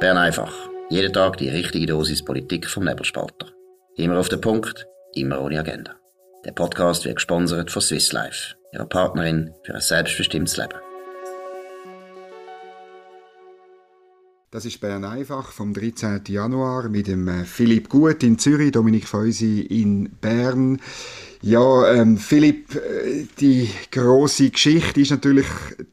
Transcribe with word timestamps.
Bern 0.00 0.16
einfach. 0.16 0.54
Jeden 0.90 1.12
Tag 1.12 1.38
die 1.38 1.48
richtige 1.48 1.86
Dosis 1.86 2.24
Politik 2.24 2.68
vom 2.68 2.84
Nebelspalter. 2.84 3.48
Immer 3.96 4.20
auf 4.20 4.28
den 4.28 4.40
Punkt, 4.40 4.86
immer 5.14 5.40
ohne 5.40 5.58
Agenda. 5.58 5.96
Der 6.44 6.52
Podcast 6.52 7.04
wird 7.04 7.16
gesponsert 7.16 7.72
von 7.72 7.82
Swiss 7.82 8.12
Life, 8.12 8.54
ihrer 8.72 8.86
Partnerin 8.86 9.52
für 9.64 9.74
ein 9.74 9.80
selbstbestimmtes 9.80 10.56
Leben. 10.56 10.78
Das 14.52 14.64
ist 14.64 14.80
Bern 14.80 15.04
einfach 15.04 15.50
vom 15.50 15.74
13. 15.74 16.22
Januar 16.28 16.88
mit 16.88 17.08
dem 17.08 17.26
äh, 17.26 17.44
Philipp 17.44 17.88
Gut 17.88 18.22
in 18.22 18.38
Zürich, 18.38 18.70
Dominik 18.70 19.08
Feusi 19.08 19.62
in 19.62 20.10
Bern. 20.20 20.80
Ja, 21.40 21.92
ähm, 21.92 22.18
Philipp, 22.18 22.74
äh, 22.74 23.24
die 23.38 23.70
große 23.92 24.50
Geschichte 24.50 25.00
ist 25.00 25.10
natürlich 25.10 25.46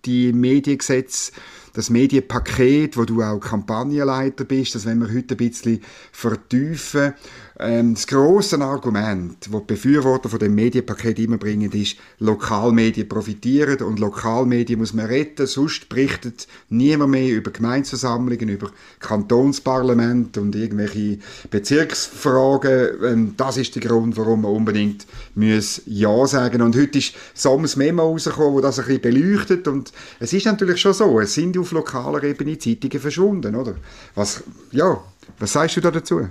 die 0.04 0.34
Mediengesetze 0.34 1.32
das 1.76 1.90
Medienpaket, 1.90 2.98
wo 2.98 3.04
du 3.04 3.22
auch 3.22 3.40
Kampagnenleiter 3.40 4.46
bist, 4.46 4.76
das 4.76 4.86
wenn 4.86 5.00
wir 5.00 5.14
heute 5.14 5.36
ein 5.36 5.38
bisschen 5.38 5.82
vertiefen. 6.12 7.14
Ähm, 7.60 7.94
das 7.94 8.08
grosse 8.08 8.60
Argument, 8.62 9.38
das 9.40 9.50
die 9.50 9.66
Befürworter 9.66 10.30
von 10.30 10.40
dem 10.40 10.56
Medienpaket 10.56 11.20
immer 11.20 11.38
bringen, 11.38 11.72
ist, 11.72 11.98
Lokalmedien 12.20 13.08
profitieren 13.08 13.82
und 13.82 14.00
Lokalmedien 14.00 14.80
muss 14.80 14.94
man 14.94 15.06
retten, 15.06 15.48
sonst 15.48 15.88
berichtet 15.88 16.48
niemand 16.70 17.12
mehr 17.12 17.30
über 17.30 17.52
Gemeindeversammlungen, 17.52 18.50
über 18.50 18.72
Kantonsparlament 19.00 20.38
und 20.38 20.56
irgendwelche 20.56 21.20
Bezirksfragen. 21.50 22.90
Ähm, 23.04 23.34
das 23.38 23.58
ist 23.58 23.76
der 23.76 23.82
Grund, 23.82 24.18
warum 24.18 24.42
man 24.42 24.52
unbedingt 24.52 25.06
muss 25.36 25.82
Ja 25.86 26.26
sagen 26.26 26.62
Und 26.62 26.76
heute 26.76 26.98
ist 26.98 27.14
Sommers 27.34 27.76
Memo 27.76 28.04
rausgekommen, 28.04 28.54
wo 28.54 28.62
das 28.62 28.80
ein 28.80 28.86
bisschen 28.86 29.02
beleuchtet 29.02 29.68
und 29.68 29.92
es 30.20 30.34
ist 30.34 30.46
natürlich 30.46 30.82
schon 30.82 30.94
so, 30.94 31.20
es 31.20 31.34
sind 31.34 31.58
auf 31.58 31.72
lokaler 31.72 32.24
Ebene 32.24 32.58
Zeitungen 32.58 33.00
verschwunden, 33.00 33.56
oder? 33.56 33.76
Was, 34.16 34.44
ja, 34.72 35.02
was 35.40 35.54
sagst 35.54 35.78
du 35.78 35.82
da 35.82 35.92
dazu? 35.92 36.28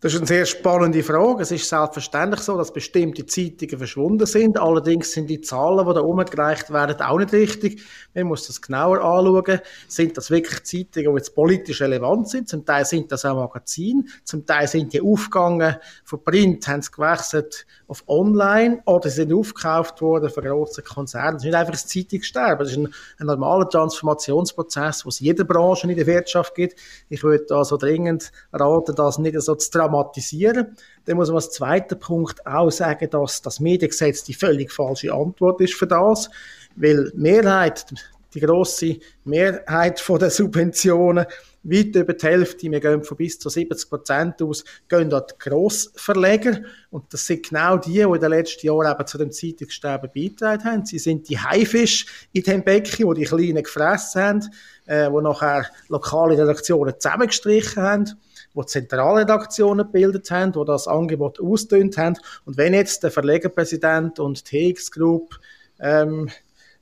Das 0.00 0.12
ist 0.12 0.20
eine 0.20 0.28
sehr 0.28 0.46
spannende 0.46 1.02
Frage. 1.02 1.42
Es 1.42 1.50
ist 1.50 1.68
selbstverständlich 1.68 2.40
so, 2.42 2.56
dass 2.56 2.72
bestimmte 2.72 3.26
Zeitungen 3.26 3.78
verschwunden 3.78 4.26
sind. 4.26 4.56
Allerdings 4.56 5.10
sind 5.10 5.28
die 5.28 5.40
Zahlen, 5.40 5.84
die 5.88 5.92
da 5.92 6.02
umgereicht 6.02 6.72
werden, 6.72 7.02
auch 7.02 7.18
nicht 7.18 7.32
richtig. 7.32 7.82
Man 8.14 8.28
muss 8.28 8.46
das 8.46 8.62
genauer 8.62 9.00
anschauen. 9.02 9.58
Sind 9.88 10.16
das 10.16 10.30
wirklich 10.30 10.62
Zeitungen, 10.62 11.10
die 11.10 11.18
jetzt 11.18 11.34
politisch 11.34 11.80
relevant 11.80 12.28
sind? 12.28 12.48
Zum 12.48 12.64
Teil 12.64 12.84
sind 12.84 13.10
das 13.10 13.24
auch 13.24 13.34
Magazine. 13.34 14.04
Zum 14.22 14.46
Teil 14.46 14.68
sind 14.68 14.92
die 14.92 15.00
aufgegangen 15.00 15.78
von 16.04 16.22
Print, 16.22 16.68
haben 16.68 16.80
sie 16.80 16.92
gewechselt 16.92 17.66
auf 17.88 18.04
Online 18.06 18.80
oder 18.86 19.10
sind 19.10 19.32
aufgekauft 19.32 20.00
worden 20.00 20.30
von 20.30 20.44
grossen 20.44 20.84
Konzernen. 20.84 21.32
Das 21.32 21.42
ist 21.42 21.46
nicht 21.46 21.56
einfach 21.56 21.72
ein 21.72 21.76
Zeitungssterben. 21.76 22.58
Das 22.58 22.70
ist 22.70 22.78
ein, 22.78 22.94
ein 23.18 23.26
normaler 23.26 23.68
Transformationsprozess, 23.68 25.02
den 25.02 25.08
es 25.08 25.20
in 25.20 25.26
jeder 25.26 25.42
Branche 25.42 25.90
in 25.90 25.96
der 25.96 26.06
Wirtschaft 26.06 26.54
gibt. 26.54 26.78
Ich 27.08 27.24
würde 27.24 27.52
also 27.56 27.76
dringend 27.76 28.30
raten, 28.52 28.94
das 28.94 29.18
nicht 29.18 29.40
so 29.40 29.56
zu 29.56 29.70
dramatisieren. 29.88 30.76
Dann 31.04 31.16
muss 31.16 31.28
man 31.28 31.36
als 31.36 31.50
zweiten 31.50 31.98
Punkt 31.98 32.46
auch 32.46 32.70
sagen, 32.70 33.08
dass 33.10 33.42
das 33.42 33.60
Mediengesetz 33.60 34.24
die 34.24 34.34
völlig 34.34 34.72
falsche 34.72 35.12
Antwort 35.12 35.60
ist 35.60 35.74
für 35.74 35.86
das, 35.86 36.30
weil 36.76 37.10
Mehrheit, 37.14 37.86
die 38.34 38.40
große 38.40 38.96
Mehrheit 39.24 40.00
von 40.00 40.18
der 40.18 40.30
Subventionen, 40.30 41.24
weit 41.64 41.96
über 41.96 42.14
die 42.14 42.26
Hälfte, 42.26 42.70
wir 42.70 42.80
gehen 42.80 43.02
von 43.02 43.16
bis 43.16 43.38
zu 43.38 43.48
70 43.48 43.88
Prozent 43.88 44.42
aus, 44.42 44.64
gehen 44.88 45.12
an 45.12 45.22
die 45.28 45.34
Grossverleger. 45.38 46.60
Und 46.90 47.12
das 47.12 47.26
sind 47.26 47.48
genau 47.48 47.76
die, 47.76 47.94
die 47.94 48.00
in 48.00 48.12
den 48.12 48.30
letzten 48.30 48.66
Jahren 48.66 48.90
eben 48.90 49.06
zu 49.06 49.18
dem 49.18 49.32
Zeitungssterben 49.32 50.10
beigetragen 50.14 50.64
haben. 50.64 50.86
Sie 50.86 50.98
sind 50.98 51.28
die 51.28 51.38
Haifisch 51.38 52.06
in 52.32 52.42
dem 52.42 52.62
Becken, 52.62 53.08
die 53.08 53.20
die 53.20 53.26
Kleinen 53.26 53.62
gefressen 53.62 54.22
haben, 54.22 54.50
äh, 54.86 55.10
die 55.10 55.22
nachher 55.22 55.66
lokale 55.88 56.38
Redaktionen 56.38 56.94
zusammengestrichen 56.98 57.82
haben 57.82 58.14
die 58.62 58.66
Zentralredaktionen 58.66 59.86
gebildet 59.86 60.30
haben, 60.30 60.52
die 60.52 60.64
das 60.64 60.88
Angebot 60.88 61.40
ausdünnt 61.40 61.96
haben. 61.96 62.16
Und 62.44 62.56
wenn 62.56 62.74
jetzt 62.74 63.02
der 63.02 63.10
Verlegerpräsident 63.10 64.18
und 64.20 64.44
TX 64.44 64.90
Group 64.90 65.38
ähm, 65.80 66.28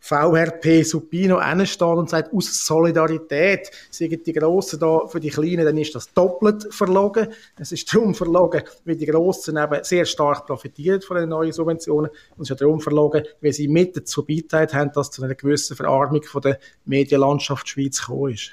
VRP 0.06 0.84
Supino 0.84 1.40
steht 1.64 1.82
und 1.82 2.08
sagt, 2.08 2.32
aus 2.32 2.64
Solidarität 2.64 3.70
sind 3.90 4.24
die 4.24 4.32
Grossen 4.32 4.78
da 4.78 5.06
für 5.08 5.18
die 5.18 5.30
Kleinen, 5.30 5.64
dann 5.64 5.76
ist 5.78 5.96
das 5.96 6.12
doppelt 6.12 6.72
verlogen. 6.72 7.28
Es 7.58 7.72
ist 7.72 7.92
darum 7.92 8.14
verlogen, 8.14 8.62
weil 8.84 8.94
die 8.94 9.06
Grossen 9.06 9.56
eben 9.56 9.82
sehr 9.82 10.04
stark 10.04 10.46
profitieren 10.46 11.02
von 11.02 11.16
den 11.16 11.30
neuen 11.30 11.52
Subventionen 11.52 12.10
und 12.36 12.44
es 12.44 12.50
ist 12.50 12.60
darum 12.60 12.80
verlogen, 12.80 13.24
weil 13.40 13.52
sie 13.52 13.66
mit 13.66 13.96
dazu 13.96 14.24
beitragen 14.24 14.72
haben, 14.74 14.92
dass 14.92 15.10
zu 15.10 15.24
einer 15.24 15.34
gewissen 15.34 15.76
Verarmung 15.76 16.22
von 16.22 16.42
der 16.42 16.60
Medienlandschaft 16.84 17.68
Schweiz 17.68 18.00
gekommen 18.00 18.34
ist. 18.34 18.52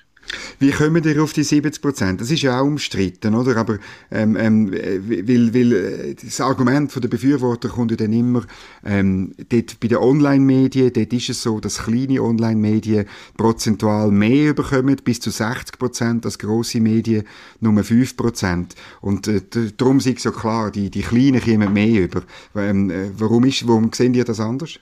Wie 0.59 0.72
kommen 0.72 1.03
ihr 1.03 1.22
auf 1.22 1.34
die 1.34 1.44
70 1.44 1.81
Prozent? 1.81 2.22
Das 2.22 2.31
ist 2.31 2.41
ja 2.41 2.59
auch 2.59 2.66
umstritten, 2.66 3.35
oder? 3.35 3.57
Aber 3.57 3.78
ähm, 4.11 4.35
ähm, 4.38 4.72
weil, 4.72 5.53
weil 5.53 5.73
äh, 5.73 6.16
das 6.16 6.41
Argument 6.41 6.94
der 6.95 7.07
Befürworter 7.07 7.69
kommt 7.69 7.91
ja 7.91 7.97
dann 7.97 8.13
immer, 8.13 8.44
ähm, 8.85 9.33
dort 9.50 9.79
bei 9.79 9.88
den 9.88 9.97
Online-Medien, 9.97 10.94
dort 10.94 11.13
ist 11.13 11.29
es 11.29 11.41
so, 11.41 11.59
dass 11.59 11.83
kleine 11.83 12.22
Online-Medien 12.22 13.06
prozentual 13.38 14.12
mehr 14.12 14.53
bekommen, 14.53 14.95
bis 15.03 15.19
zu 15.19 15.29
60 15.29 15.78
Prozent, 15.78 16.25
als 16.25 16.39
grosse 16.39 16.79
Medien 16.79 17.23
nur 17.59 17.83
5 17.83 18.16
Prozent. 18.16 18.75
Und 19.01 19.28
äh, 19.28 19.41
darum 19.78 19.97
ist 19.97 20.07
es 20.07 20.23
ja 20.23 20.31
klar, 20.31 20.72
die, 20.72 20.89
die 20.89 21.01
Kleinen 21.01 21.41
kommen 21.41 21.73
mehr 21.73 22.03
über. 22.03 22.23
Ähm, 22.56 22.89
äh, 22.89 23.12
warum, 23.17 23.45
ist, 23.45 23.67
warum 23.67 23.91
sehen 23.94 24.13
ihr 24.13 24.25
das 24.25 24.39
anders? 24.39 24.79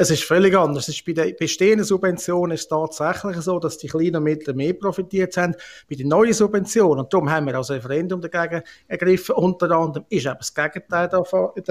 Es 0.00 0.10
ist 0.10 0.24
völlig 0.24 0.56
anders. 0.56 0.88
Es 0.88 0.94
ist 0.94 1.04
bei 1.04 1.12
den 1.12 1.36
bestehenden 1.38 1.84
Subventionen 1.84 2.54
ist 2.54 2.68
tatsächlich 2.68 3.36
so, 3.36 3.58
dass 3.58 3.76
die 3.76 3.86
kleinen 3.86 4.16
und 4.16 4.22
mittleren 4.22 4.56
mehr 4.56 4.72
profitiert 4.72 5.36
haben. 5.36 5.54
Bei 5.90 5.94
den 5.94 6.08
neuen 6.08 6.32
Subventionen, 6.32 7.00
und 7.00 7.12
darum 7.12 7.30
haben 7.30 7.44
wir 7.44 7.54
als 7.54 7.68
Referendum 7.68 8.18
dagegen 8.22 8.62
ergriffen, 8.88 9.34
unter 9.34 9.70
anderem 9.72 10.06
ist 10.08 10.24
eben 10.24 10.38
das 10.38 10.54
Gegenteil 10.54 11.06
der 11.10 11.22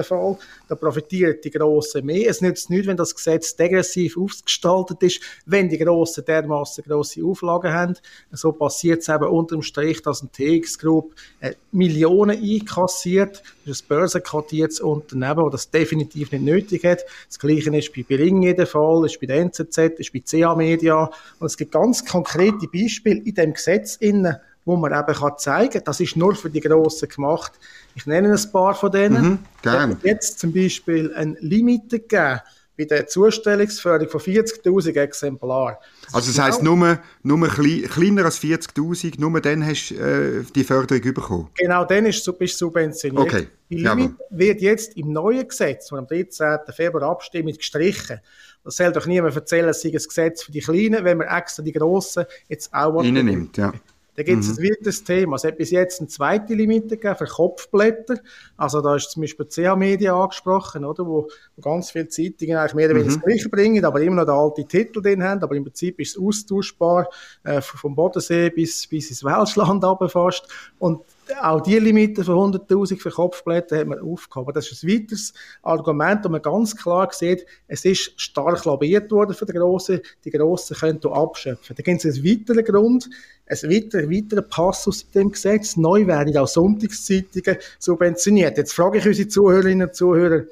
Fall. 0.04 0.38
Da 0.68 0.74
profitieren 0.76 1.38
die 1.42 1.50
Grossen 1.50 2.06
mehr. 2.06 2.30
Es 2.30 2.40
nützt 2.40 2.70
nichts, 2.70 2.86
wenn 2.86 2.96
das 2.96 3.16
Gesetz 3.16 3.56
degressiv 3.56 4.16
ausgestaltet 4.16 5.02
ist, 5.02 5.20
wenn 5.46 5.68
die 5.68 5.78
Grossen 5.78 6.24
dermaßen 6.24 6.84
grosse 6.84 7.24
Auflagen 7.24 7.72
haben. 7.72 7.96
So 8.30 8.52
passiert 8.52 9.00
es 9.00 9.08
eben 9.08 9.26
unter 9.26 9.56
dem 9.56 9.62
Strich, 9.62 10.02
dass 10.02 10.22
ein 10.22 10.30
TX 10.30 10.78
Group 10.78 11.16
äh, 11.40 11.54
Millionen 11.72 12.40
einkassiert. 12.40 13.42
Das 13.64 13.78
ist 13.78 13.84
ein 13.86 13.88
börsenkotiertes 13.88 14.78
Unternehmen, 14.80 15.50
das 15.50 15.62
das 15.62 15.70
definitiv 15.70 16.30
nicht 16.30 16.44
nötig 16.44 16.84
hat. 16.84 17.00
Das 17.26 17.40
Gleiche 17.40 17.76
ist 17.76 17.92
bei 17.92 18.19
Ring 18.20 18.42
jeden 18.42 18.66
Fall, 18.66 19.06
ist 19.06 19.20
bei 19.20 19.26
der 19.26 19.40
NZZ, 19.40 19.78
ist 19.98 20.12
bei 20.12 20.20
CA 20.20 20.54
Media. 20.54 21.10
Und 21.38 21.46
es 21.46 21.56
gibt 21.56 21.72
ganz 21.72 22.04
konkrete 22.04 22.66
Beispiele 22.72 23.20
in 23.20 23.34
dem 23.34 23.52
Gesetz 23.54 23.96
innen, 23.96 24.36
wo 24.64 24.76
man 24.76 24.92
eben 24.92 25.18
kann 25.18 25.38
zeigen 25.38 25.72
kann, 25.72 25.84
das 25.84 26.00
ist 26.00 26.16
nur 26.16 26.34
für 26.34 26.50
die 26.50 26.60
Grossen 26.60 27.08
gemacht. 27.08 27.52
Ich 27.94 28.06
nenne 28.06 28.32
ein 28.32 28.52
paar 28.52 28.74
von 28.74 28.92
denen. 28.92 29.22
Mhm, 29.22 29.38
gerne. 29.62 29.96
Jetzt 30.02 30.38
zum 30.38 30.52
Beispiel 30.52 31.12
ein 31.14 31.36
Limit 31.40 31.88
gegeben 31.88 32.40
bei 32.88 32.96
der 32.96 33.06
Zustellungsförderung 33.06 34.10
von 34.10 34.20
40.000 34.20 34.96
Exemplaren. 34.96 35.76
Also 36.12 36.32
das 36.32 36.38
heisst, 36.40 36.62
nur, 36.62 36.98
nur 37.22 37.48
klein, 37.48 37.82
kleiner 37.82 38.24
als 38.24 38.40
40'000, 38.40 39.20
nur 39.20 39.40
dann 39.40 39.64
hast 39.66 39.90
du 39.90 39.94
äh, 39.94 40.44
die 40.54 40.64
Förderung 40.64 41.14
bekommen? 41.14 41.48
Genau, 41.56 41.84
dann 41.84 42.06
ist, 42.06 42.24
bist 42.38 42.60
du 42.60 42.66
subventioniert. 42.66 43.22
Okay. 43.22 43.46
Die 43.68 43.76
Limit 43.76 44.12
ja, 44.18 44.26
wird 44.30 44.60
jetzt 44.60 44.96
im 44.96 45.12
neuen 45.12 45.46
Gesetz, 45.46 45.88
das 45.88 45.98
am 45.98 46.06
13. 46.06 46.58
Februar 46.74 47.10
abstimmt, 47.10 47.56
gestrichen. 47.56 48.20
Das 48.64 48.76
soll 48.76 48.92
doch 48.92 49.06
niemand 49.06 49.36
erzählen, 49.36 49.68
es 49.68 49.80
sei 49.80 49.90
ein 49.90 49.92
Gesetz 49.92 50.42
für 50.42 50.52
die 50.52 50.60
Kleinen, 50.60 51.04
wenn 51.04 51.18
man 51.18 51.28
extra 51.28 51.62
die 51.62 51.72
Grossen 51.72 52.24
jetzt 52.48 52.74
auch... 52.74 52.98
Reinnimmt, 52.98 53.56
ja. 53.56 53.72
Da 54.16 54.22
gibt 54.22 54.42
es 54.42 54.48
mhm. 54.48 54.64
ein 54.64 54.70
weiteres 54.70 55.04
Thema. 55.04 55.36
Es 55.36 55.44
hat 55.44 55.56
bis 55.56 55.70
jetzt 55.70 56.00
eine 56.00 56.08
zweite 56.08 56.54
Limite 56.54 56.96
gegeben 56.96 57.16
für 57.16 57.26
Kopfblätter. 57.26 58.18
Also 58.56 58.80
da 58.80 58.96
ist 58.96 59.10
zum 59.10 59.22
Beispiel 59.22 59.46
CH 59.46 59.76
Media 59.76 60.20
angesprochen, 60.20 60.84
oder? 60.84 61.06
Wo, 61.06 61.28
wo 61.56 61.62
ganz 61.62 61.90
viele 61.90 62.08
Zeitungen 62.08 62.56
eigentlich 62.56 62.74
mehr 62.74 62.86
oder 62.86 62.96
weniger 62.96 63.12
mhm. 63.12 63.20
das 63.20 63.24
Gleiche 63.24 63.48
bringen, 63.48 63.84
aber 63.84 64.00
immer 64.00 64.16
noch 64.16 64.24
den 64.24 64.34
alten 64.34 64.68
Titel 64.68 65.00
drin 65.00 65.22
haben. 65.22 65.42
Aber 65.42 65.54
im 65.54 65.64
Prinzip 65.64 66.00
ist 66.00 66.16
es 66.16 66.22
austauschbar, 66.22 67.08
äh, 67.44 67.60
vom 67.60 67.94
Bodensee 67.94 68.50
bis, 68.50 68.86
bis 68.86 69.10
ins 69.10 69.24
Welschland 69.24 69.84
fast. 70.10 70.48
Und 70.78 71.00
auch 71.40 71.60
die 71.60 71.78
Limite 71.78 72.24
von 72.24 72.52
100.000 72.52 73.00
für 73.00 73.10
Kopfblätter 73.10 73.78
hat 73.78 73.86
man 73.86 74.00
aufgehoben. 74.00 74.52
Das 74.54 74.70
ist 74.70 74.82
ein 74.82 74.90
weiteres 74.90 75.32
Argument, 75.62 76.24
wo 76.24 76.28
man 76.28 76.42
ganz 76.42 76.76
klar 76.76 77.08
sieht, 77.12 77.46
es 77.68 77.84
ist 77.84 78.12
stark 78.20 78.64
lobbyiert 78.64 79.10
worden 79.10 79.34
für 79.34 79.46
die 79.46 79.52
Grossen. 79.52 80.00
Die 80.24 80.30
Grossen 80.30 80.76
können 80.76 80.98
hier 81.02 81.12
abschöpfen. 81.12 81.76
Da 81.76 81.82
gibt 81.82 82.04
es 82.04 82.16
einen 82.16 82.24
weiteren 82.24 82.64
Grund, 82.64 83.10
ein 83.46 83.56
weiterer, 83.56 84.10
weiterer 84.10 84.42
Passus 84.42 85.02
in 85.02 85.20
dem 85.20 85.32
Gesetz. 85.32 85.76
Neu 85.76 86.06
werden 86.06 86.36
auch 86.36 86.48
Sonntagszeitungen 86.48 87.58
subventioniert. 87.78 88.56
Jetzt 88.56 88.72
frage 88.72 88.98
ich 88.98 89.06
unsere 89.06 89.28
Zuhörerinnen 89.28 89.88
und 89.88 89.94
Zuhörer, 89.94 90.44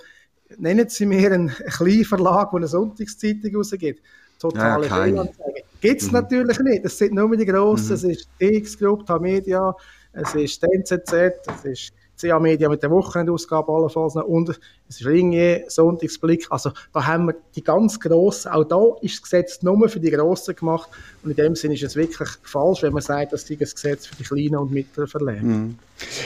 nennen 0.57 0.89
Sie 0.89 1.07
mir 1.07 1.33
einen 1.33 1.49
kleinen 1.49 2.05
Verlag, 2.05 2.51
der 2.51 2.57
eine 2.57 2.69
Sonntagszeitung 2.69 3.57
rausgibt. 3.57 4.03
Totale 4.39 4.87
ja, 4.87 5.05
Fehlanzeige. 5.05 5.63
Gibt 5.81 6.01
es 6.01 6.09
mhm. 6.09 6.15
natürlich 6.15 6.59
nicht. 6.61 6.85
Es 6.85 6.99
sind 6.99 7.15
nur 7.15 7.37
die 7.37 7.47
Grossen. 7.47 7.89
Mhm. 7.89 7.95
Es 7.95 8.05
ist 8.05 8.29
die 8.41 8.55
X-Group, 8.57 9.09
Media, 9.21 9.75
es 10.13 10.35
ist 10.35 10.63
die 10.63 10.67
NZZ, 10.67 11.13
es 11.13 11.65
ist 11.65 11.93
CA 12.21 12.39
Media 12.39 12.69
mit 12.69 12.83
der 12.83 12.91
Wochenendausgabe 12.91 13.73
allenfalls 13.73 14.15
noch 14.15 14.25
und 14.25 14.49
es 14.49 14.59
ist 14.89 15.07
Ringier, 15.07 15.65
Sonntagsblick, 15.69 16.47
also 16.51 16.73
da 16.93 17.07
haben 17.07 17.27
wir 17.27 17.37
die 17.55 17.63
ganz 17.63 18.01
grossen, 18.01 18.51
auch 18.51 18.65
da 18.65 18.97
ist 19.03 19.15
das 19.15 19.23
Gesetz 19.23 19.63
nur 19.63 19.89
für 19.89 20.01
die 20.01 20.11
Grossen 20.11 20.57
gemacht 20.57 20.89
und 21.23 21.31
in 21.31 21.37
dem 21.37 21.55
Sinne 21.55 21.75
ist 21.75 21.85
es 21.85 21.95
wirklich 21.95 22.29
falsch, 22.43 22.83
wenn 22.83 22.93
man 22.93 23.03
sagt, 23.03 23.33
dass 23.33 23.45
das 23.45 23.75
Gesetz 23.75 24.07
für 24.07 24.17
die 24.17 24.25
Kleinen 24.25 24.57
und 24.57 24.73
Mittleren 24.73 25.09
verlegt. 25.09 25.43
Mhm. 25.43 25.79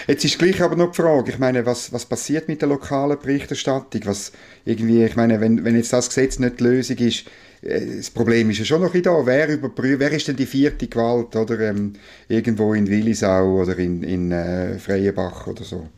Jetzt 0.06 0.24
ist 0.24 0.38
gleich 0.38 0.62
aber 0.62 0.76
noch 0.76 0.92
die 0.92 1.02
Frage, 1.02 1.30
ich 1.30 1.38
meine, 1.38 1.66
was, 1.66 1.92
was 1.92 2.06
passiert 2.06 2.48
mit 2.48 2.62
der 2.62 2.68
lokalen 2.68 3.18
Berichterstattung? 3.18 4.02
Was 4.04 4.32
irgendwie, 4.64 5.04
ich 5.04 5.16
meine, 5.16 5.40
wenn, 5.40 5.64
wenn 5.64 5.76
jetzt 5.76 5.92
das 5.92 6.08
Gesetz 6.08 6.38
nicht 6.38 6.60
die 6.60 6.64
Lösung 6.64 6.96
ist, 6.98 7.24
das 7.62 8.10
Problem 8.10 8.50
ist 8.50 8.58
ja 8.58 8.64
schon 8.64 8.82
noch 8.82 8.92
da. 8.92 9.24
Wer, 9.24 9.58
wer 9.76 10.12
ist 10.12 10.26
denn 10.26 10.36
die 10.36 10.46
vierte 10.46 10.88
Gewalt 10.88 11.36
oder 11.36 11.60
ähm, 11.60 11.92
irgendwo 12.28 12.74
in 12.74 12.88
Willisau 12.88 13.62
oder 13.62 13.78
in, 13.78 14.02
in 14.02 14.32
äh, 14.32 14.78
Freienbach 14.78 15.46
oder 15.46 15.62
so? 15.62 15.88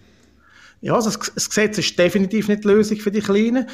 Ja, 0.82 0.94
also 0.94 1.10
das 1.10 1.48
Gesetz 1.48 1.78
ist 1.78 1.98
definitiv 1.98 2.48
nicht 2.48 2.64
die 2.64 2.68
Lösung 2.68 2.98
für 2.98 3.10
die 3.10 3.22
Kleinen. 3.22 3.66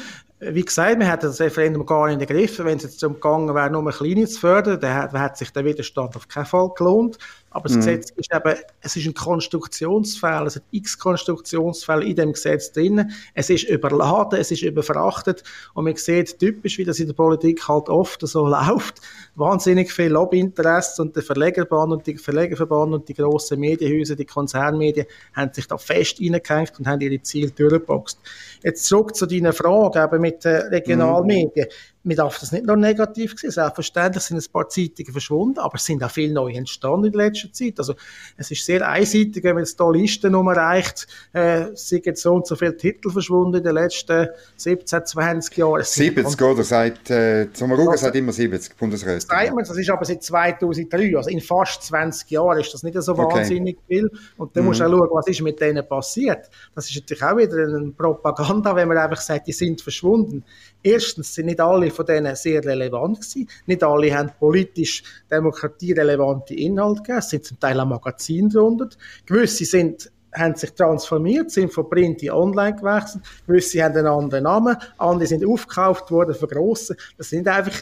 Wie 0.43 0.65
gesagt, 0.65 0.97
wir 0.97 1.07
hätten 1.07 1.27
das 1.27 1.39
Referendum 1.39 1.85
gar 1.85 2.07
nicht 2.07 2.13
in 2.13 2.19
den 2.19 2.27
Griff. 2.27 2.57
Wenn 2.57 2.77
es 2.77 2.83
jetzt 2.83 3.03
darum 3.03 3.13
gegangen 3.15 3.53
wäre, 3.53 3.69
nur 3.69 3.91
Kleine 3.91 4.25
zu 4.25 4.39
fördern, 4.39 4.79
dann 4.79 5.21
hat 5.21 5.37
sich 5.37 5.51
der 5.51 5.63
Widerstand 5.63 6.15
auf 6.15 6.27
keinen 6.27 6.47
Fall 6.47 6.71
gelohnt. 6.75 7.19
Aber 7.53 7.63
das 7.63 7.73
mhm. 7.73 7.79
Gesetz 7.79 8.11
ist 8.11 8.33
eben, 8.33 8.55
es 8.79 8.95
ist 8.95 9.05
ein 9.05 9.13
Konstruktionsfehler, 9.13 10.45
es 10.45 10.55
hat 10.55 10.63
x 10.71 10.97
Konstruktionsfälle 10.97 12.05
in 12.05 12.15
dem 12.15 12.31
Gesetz 12.31 12.71
drin. 12.71 13.11
Es 13.33 13.49
ist 13.49 13.65
überladen, 13.65 14.39
es 14.39 14.51
ist 14.51 14.63
überfrachtet 14.63 15.43
und 15.73 15.83
man 15.83 15.95
sieht 15.97 16.39
typisch, 16.39 16.77
wie 16.77 16.85
das 16.85 16.99
in 16.99 17.07
der 17.07 17.13
Politik 17.13 17.67
halt 17.67 17.89
oft 17.89 18.25
so 18.25 18.47
läuft, 18.47 19.01
wahnsinnig 19.35 19.91
viel 19.91 20.11
Lobbyinteresse 20.11 21.01
und 21.01 21.13
der 21.13 21.23
Verlegerband 21.23 21.91
und 21.91 22.07
die 22.07 22.17
Verlegerverband 22.17 22.93
und 22.93 23.09
die 23.09 23.13
grossen 23.13 23.59
Medienhäuser, 23.59 24.15
die 24.15 24.25
Konzernmedien 24.25 25.05
haben 25.33 25.53
sich 25.53 25.67
da 25.67 25.77
fest 25.77 26.21
reingehängt 26.21 26.79
und 26.79 26.87
haben 26.87 27.01
ihre 27.01 27.21
Ziele 27.21 27.51
durchgeboxt. 27.51 28.17
Jetzt 28.63 28.85
zurück 28.85 29.13
zu 29.13 29.25
deiner 29.25 29.51
Frage 29.51 30.01
eben 30.01 30.21
mit 30.31 30.45
den 30.45 30.61
Regionalmedien. 30.67 31.67
Mhm 31.67 31.90
man 32.03 32.15
darf 32.15 32.39
das 32.39 32.51
nicht 32.51 32.65
nur 32.65 32.77
negativ 32.77 33.35
sehen. 33.37 33.51
Selbstverständlich 33.51 34.23
sind 34.23 34.37
ein 34.37 34.51
paar 34.51 34.67
Zeitungen 34.69 35.11
verschwunden, 35.11 35.59
aber 35.59 35.75
es 35.75 35.85
sind 35.85 36.03
auch 36.03 36.09
viele 36.09 36.33
neue 36.33 36.55
entstanden 36.55 37.07
in 37.07 37.13
letzter 37.13 37.51
Zeit. 37.53 37.75
Also, 37.77 37.93
es 38.37 38.49
ist 38.49 38.65
sehr 38.65 38.87
einseitig, 38.87 39.43
wenn 39.43 39.55
man 39.55 39.63
jetzt 39.63 39.79
hier 39.79 39.91
Listen 39.91 40.33
erreicht, 40.33 41.07
äh, 41.33 41.67
sind 41.75 42.05
jetzt 42.05 42.21
so 42.23 42.33
und 42.33 42.47
so 42.47 42.55
viele 42.55 42.75
Titel 42.75 43.11
verschwunden 43.11 43.57
in 43.57 43.63
den 43.63 43.75
letzten 43.75 44.27
17, 44.57 45.05
20 45.05 45.57
Jahren. 45.57 45.83
70, 45.83 46.41
oder? 46.41 46.63
Seit, 46.63 47.09
äh, 47.09 47.47
Sommaruga 47.53 47.97
sagt 47.97 48.15
immer 48.15 48.31
70, 48.31 48.75
Bundesrat. 48.77 49.25
Das 49.29 49.77
ist 49.77 49.89
aber 49.89 50.05
seit 50.05 50.23
2003, 50.23 51.15
also 51.15 51.29
in 51.29 51.39
fast 51.41 51.83
20 51.83 52.29
Jahren 52.31 52.59
ist 52.59 52.73
das 52.73 52.83
nicht 52.83 52.99
so 53.01 53.17
wahnsinnig 53.17 53.77
okay. 53.77 53.95
viel. 53.95 54.11
Und 54.37 54.55
dann 54.55 54.63
mhm. 54.63 54.69
musst 54.69 54.79
du 54.79 54.85
auch 54.85 54.89
schauen, 54.89 55.09
was 55.11 55.27
ist 55.27 55.41
mit 55.41 55.59
denen 55.59 55.87
passiert. 55.87 56.49
Das 56.73 56.89
ist 56.89 56.95
natürlich 56.95 57.23
auch 57.23 57.37
wieder 57.37 57.57
eine 57.57 57.91
Propaganda, 57.91 58.75
wenn 58.75 58.87
man 58.87 58.97
einfach 58.97 59.21
sagt, 59.21 59.47
die 59.47 59.51
sind 59.51 59.81
verschwunden. 59.81 60.43
Erstens 60.83 61.33
sind 61.35 61.47
nicht 61.47 61.59
alle 61.59 61.91
von 61.91 62.05
denen 62.05 62.35
sehr 62.35 62.63
relevant 62.63 63.21
gewesen. 63.21 63.49
Nicht 63.65 63.83
alle 63.83 64.15
haben 64.15 64.31
politisch 64.39 65.03
demokratierelevante 65.29 66.55
Inhalte 66.55 67.01
gegeben. 67.01 67.19
Es 67.19 67.29
sind 67.29 67.45
zum 67.45 67.59
Teil 67.59 67.79
auch 67.79 67.85
Magazine 67.85 68.49
drunter. 68.49 68.89
Gewisse 69.25 69.65
sind 69.65 70.11
haben 70.33 70.55
sich 70.55 70.71
transformiert, 70.71 71.51
sind 71.51 71.73
von 71.73 71.89
Print 71.89 72.23
in 72.23 72.31
Online 72.31 72.75
gewechselt. 72.75 73.23
Gewisse 73.45 73.83
haben 73.83 73.97
einen 73.97 74.07
anderen 74.07 74.43
Namen, 74.45 74.77
andere 74.97 75.27
sind 75.27 75.45
aufgekauft 75.45 76.09
worden 76.09 76.33
von 76.33 76.47
grossen. 76.47 76.95
Das 77.17 77.29
sind 77.29 77.47
einfach 77.47 77.81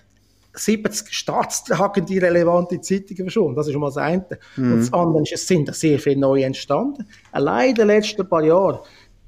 70 0.53 1.13
staatstragende 1.13 2.21
relevante 2.21 2.81
Zeitungen 2.81 3.25
verschwunden. 3.25 3.55
Das 3.55 3.67
ist 3.67 3.73
schon 3.73 3.81
mal 3.81 3.87
das 3.87 3.97
eine. 3.97 4.25
Mhm. 4.55 4.73
Und 4.73 4.79
das 4.79 4.93
andere 4.93 5.23
ist, 5.23 5.33
es 5.33 5.47
sind 5.47 5.73
sehr 5.75 5.99
viele 5.99 6.19
neue 6.19 6.45
entstanden. 6.45 7.07
Allein 7.31 7.69
in 7.69 7.75
den 7.75 7.87
letzten 7.87 8.27
paar 8.27 8.43
Jahren 8.43 8.79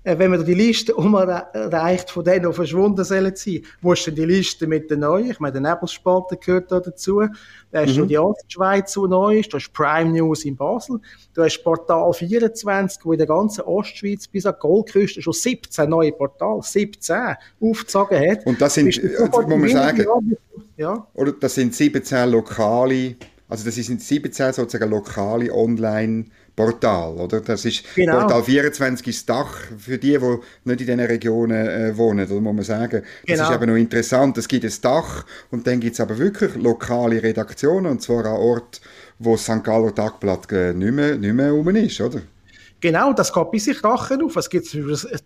wenn 0.04 0.32
man 0.32 0.44
die 0.44 0.54
Liste 0.54 0.96
umreicht 0.96 2.10
von 2.10 2.24
denen, 2.24 2.48
die 2.48 2.54
verschwunden 2.54 3.04
sollen 3.04 3.36
sein, 3.36 3.62
wo 3.82 3.94
ist 3.94 4.08
denn 4.08 4.16
die 4.16 4.26
Liste 4.26 4.68
mit 4.68 4.90
den 4.90 5.02
Neuen? 5.02 5.32
Ich 5.32 5.40
meine, 5.40 5.62
der 5.62 5.74
Nebelspalter 5.74 6.38
gehört 6.38 6.72
da 6.72 6.80
dazu. 6.80 7.22
Da 7.72 7.82
hast 7.82 7.94
mhm. 7.94 8.00
du 8.00 8.06
die 8.06 8.18
Ostschweiz, 8.18 8.94
die 8.94 9.08
neu 9.08 9.40
ist. 9.40 9.54
Du 9.54 9.58
hast 9.58 9.72
Prime 9.74 10.12
News 10.12 10.44
in 10.46 10.56
Basel. 10.56 11.00
Du 11.34 11.44
hast 11.44 11.62
Portal 11.64 12.12
24, 12.14 13.06
wo 13.06 13.12
in 13.12 13.20
der 13.20 13.28
ganzen 13.28 13.62
Ostschweiz 13.62 14.28
bis 14.28 14.46
an 14.46 14.56
Goldküste 14.60 15.22
schon 15.22 15.34
17 15.34 15.90
neue 15.90 16.12
Portale, 16.12 16.62
17, 16.64 17.36
aufgezogen 17.62 18.32
hat. 18.32 18.46
Und 18.46 18.60
das 18.60 18.74
sind, 18.74 18.88
also, 19.20 19.42
muss 19.42 19.60
man 19.60 19.70
sagen, 19.70 20.06
ja? 20.78 21.08
oder 21.14 21.32
das 21.34 21.56
sind 21.56 21.76
17 21.76 22.30
lokale, 22.30 23.16
also 23.48 23.64
das 23.64 23.76
sind 23.76 24.02
17 24.02 24.54
sozusagen 24.54 24.90
lokale 24.90 25.54
Online- 25.54 26.26
Portal, 26.56 27.14
oder? 27.16 27.42
Das 27.42 27.66
ist, 27.66 27.84
genau. 27.96 28.20
Portal 28.20 28.44
24 28.44 29.08
ist 29.08 29.30
das 29.30 29.38
Dach 29.38 29.58
für 29.78 29.98
die, 29.98 30.18
die 30.18 30.18
nicht 30.18 30.42
in 30.66 30.78
diesen 30.78 31.00
Regionen 31.00 31.68
äh, 31.68 31.98
wohnen, 31.98 32.30
oder 32.30 32.42
muss 32.42 32.56
man 32.56 32.64
sagen. 32.64 33.02
Das 33.26 33.38
genau. 33.38 33.50
ist 33.50 33.56
eben 33.56 33.72
noch 33.72 33.78
interessant. 33.78 34.38
Es 34.38 34.48
gibt 34.48 34.66
ein 34.66 34.74
Dach 34.82 35.26
und 35.50 35.66
dann 35.68 35.80
gibt 35.80 35.94
es 35.94 36.00
aber 36.00 36.18
wirklich 36.18 36.56
lokale 36.56 37.24
Redaktionen, 37.24 37.92
und 37.92 38.02
zwar 38.02 38.26
an 38.26 38.38
Orten, 38.38 38.82
wo 39.20 39.34
das 39.34 39.44
St. 39.44 39.64
Galler 39.64 39.94
Tagblatt 39.94 40.52
äh, 40.52 40.74
nicht, 40.74 40.94
mehr, 40.94 41.16
nicht 41.16 41.34
mehr 41.34 41.52
rum 41.52 41.68
ist, 41.70 42.02
oder? 42.02 42.22
Genau, 42.82 43.14
das 43.14 43.32
geht 43.32 43.52
bis 43.52 43.66
sich 43.66 43.84
Rachen 43.84 44.24
auf. 44.24 44.36
Es 44.38 44.50
gibt 44.50 44.76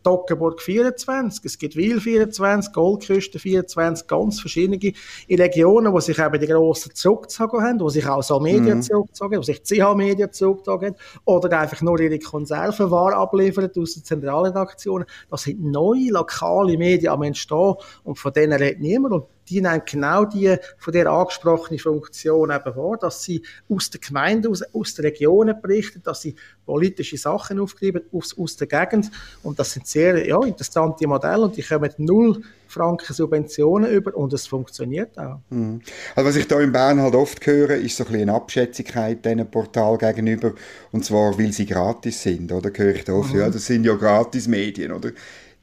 Toggenburg 0.04 0.62
24, 0.62 1.46
es 1.46 1.58
gibt 1.58 1.78
Wil 1.78 2.02
24, 2.02 2.74
Goldküste 2.74 3.40
24, 3.40 4.08
ganz 4.08 4.42
verschiedene 4.42 4.94
Regionen, 5.30 5.94
wo 5.94 6.02
sich 6.02 6.20
eben 6.20 6.38
die 6.38 6.48
Grossen 6.48 6.94
zurückgezogen 6.94 7.62
haben, 7.64 7.80
wo 7.80 7.88
sich 7.88 8.06
auch 8.06 8.22
so 8.22 8.42
Medien 8.42 8.80
mhm. 8.80 8.82
zurückgezogen 8.82 9.36
haben, 9.36 9.40
wo 9.40 9.44
sich 9.44 9.64
CH-Medien 9.64 10.34
zurückgezogen 10.34 10.88
haben, 10.88 10.96
oder 11.24 11.58
einfach 11.58 11.82
nur 11.82 11.98
ihre 12.02 12.20
Konservenware 12.20 13.16
abliefern 13.16 13.72
aus 13.78 13.94
den 13.94 14.04
Zentralredaktionen. 14.04 15.08
Das 15.32 15.44
sind 15.44 15.64
neue 15.64 16.12
lokale 16.12 16.78
Medien 16.78 17.14
am 17.14 17.24
Entstehen 17.24 17.76
und 18.04 18.20
von 18.20 18.34
denen 18.34 18.60
redet 18.60 18.82
niemand. 18.82 19.14
Und 19.14 19.24
die 19.50 19.62
nehmen 19.62 19.82
genau 19.86 20.26
die 20.26 20.56
von 20.78 20.94
der 20.94 21.08
angesprochenen 21.08 21.80
Funktion 21.80 22.52
eben 22.52 22.76
wahr, 22.76 22.98
dass 23.00 23.24
sie 23.24 23.42
aus 23.70 23.90
der 23.90 24.00
Gemeinde, 24.00 24.50
aus, 24.50 24.62
aus 24.74 24.96
der 24.96 25.06
Regionen 25.06 25.60
berichten, 25.62 26.02
dass 26.04 26.22
sie 26.22 26.36
politische 26.66 27.18
Sachen 27.18 27.60
aufgreifen 27.60 28.02
aus, 28.12 28.38
aus 28.38 28.56
der 28.56 28.68
Gegend 28.68 29.12
und 29.44 29.60
das 29.60 29.74
sind 29.74 29.88
sehr 29.88 30.28
ja, 30.28 30.42
interessante 30.44 31.08
Modelle 31.08 31.44
und 31.44 31.58
die 31.58 31.64
kommen 31.64 31.92
null 31.98 32.42
Franken 32.68 33.14
Subventionen 33.14 33.92
über 33.92 34.16
und 34.16 34.34
es 34.34 34.48
funktioniert 34.48 35.18
auch. 35.18 35.40
Mhm. 35.50 35.82
Also 36.16 36.30
was 36.30 36.36
ich 36.36 36.48
da 36.48 36.60
in 36.60 36.72
Bern 36.72 37.00
halt 37.00 37.16
oft 37.16 37.46
höre, 37.46 37.76
ist 37.76 37.96
so 37.98 38.04
ein 38.04 38.12
bisschen 38.12 38.30
eine 38.30 38.34
Abschätzigkeit 38.38 39.24
diesen 39.24 39.50
Portal 39.50 39.98
gegenüber 39.98 40.54
und 40.92 41.06
zwar, 41.06 41.38
weil 41.38 41.54
sie 41.54 41.66
gratis 41.66 42.22
sind, 42.24 42.52
oder? 42.52 42.72
Höre 42.76 42.96
ich 42.96 43.04
da 43.04 43.14
oft, 43.14 43.34
mhm. 43.34 43.40
ja, 43.40 43.50
das 43.50 43.66
sind 43.66 43.86
ja 43.86 43.96
gratis 43.96 44.48
Medien, 44.48 44.92
oder? 44.92 45.12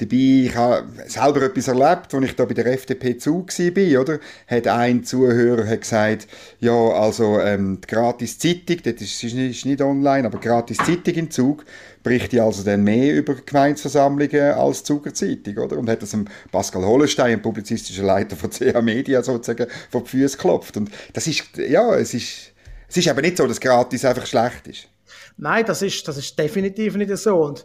Dabei, 0.03 0.47
ich 0.47 0.57
habe 0.57 0.89
selber 1.07 1.43
etwas 1.43 1.69
erlebt, 1.69 2.13
als 2.13 2.25
ich 2.25 2.35
da 2.35 2.45
bei 2.45 2.55
der 2.55 2.67
FDP 2.67 3.19
zu 3.19 3.47
war, 3.47 4.01
oder? 4.01 4.19
Hat 4.49 4.67
ein 4.67 5.05
Zuhörer 5.05 5.65
hat 5.69 5.83
gesagt, 5.83 6.27
ja, 6.59 6.73
also 6.73 7.39
ähm, 7.39 7.81
die 7.81 7.87
gratis 7.87 8.37
Zeitung, 8.37 8.79
das 8.83 9.01
ist, 9.01 9.23
ist 9.23 9.65
nicht 9.65 9.81
online, 9.81 10.27
aber 10.27 10.41
gratis 10.41 10.79
Zeitung 10.79 11.15
im 11.15 11.31
Zug, 11.31 11.65
berichtet 12.03 12.41
also 12.41 12.65
dann 12.65 12.83
mehr 12.83 13.15
über 13.15 13.37
Gemeindeversammlungen 13.37 14.55
als 14.55 14.83
Zuger 14.83 15.15
Zeitung, 15.15 15.59
oder? 15.59 15.79
Und 15.79 15.89
hat 15.89 16.03
das 16.03 16.11
dem 16.11 16.27
Pascal 16.51 16.85
Hollenstein, 16.85 17.41
publizistischer 17.41 18.03
Leiter 18.03 18.35
von 18.35 18.51
CA 18.59 18.83
Media, 18.83 19.23
sozusagen 19.23 19.69
vor 19.89 20.03
die 20.03 20.11
Füße 20.11 20.37
geklopft. 20.37 20.77
Und 20.79 20.91
das 21.13 21.29
ist, 21.29 21.45
ja, 21.57 21.95
es 21.95 22.13
ist, 22.13 22.53
es 22.89 22.97
ist 22.97 23.07
aber 23.07 23.23
nicht 23.23 23.37
so, 23.37 23.47
dass 23.47 23.61
gratis 23.61 24.05
einfach 24.05 24.27
schlecht 24.27 24.67
ist. 24.67 24.89
Nein, 25.37 25.65
das 25.65 25.83
ist, 25.83 26.07
das 26.07 26.17
ist 26.17 26.39
definitiv 26.39 26.97
nicht 26.97 27.17
so. 27.17 27.37
Und 27.37 27.65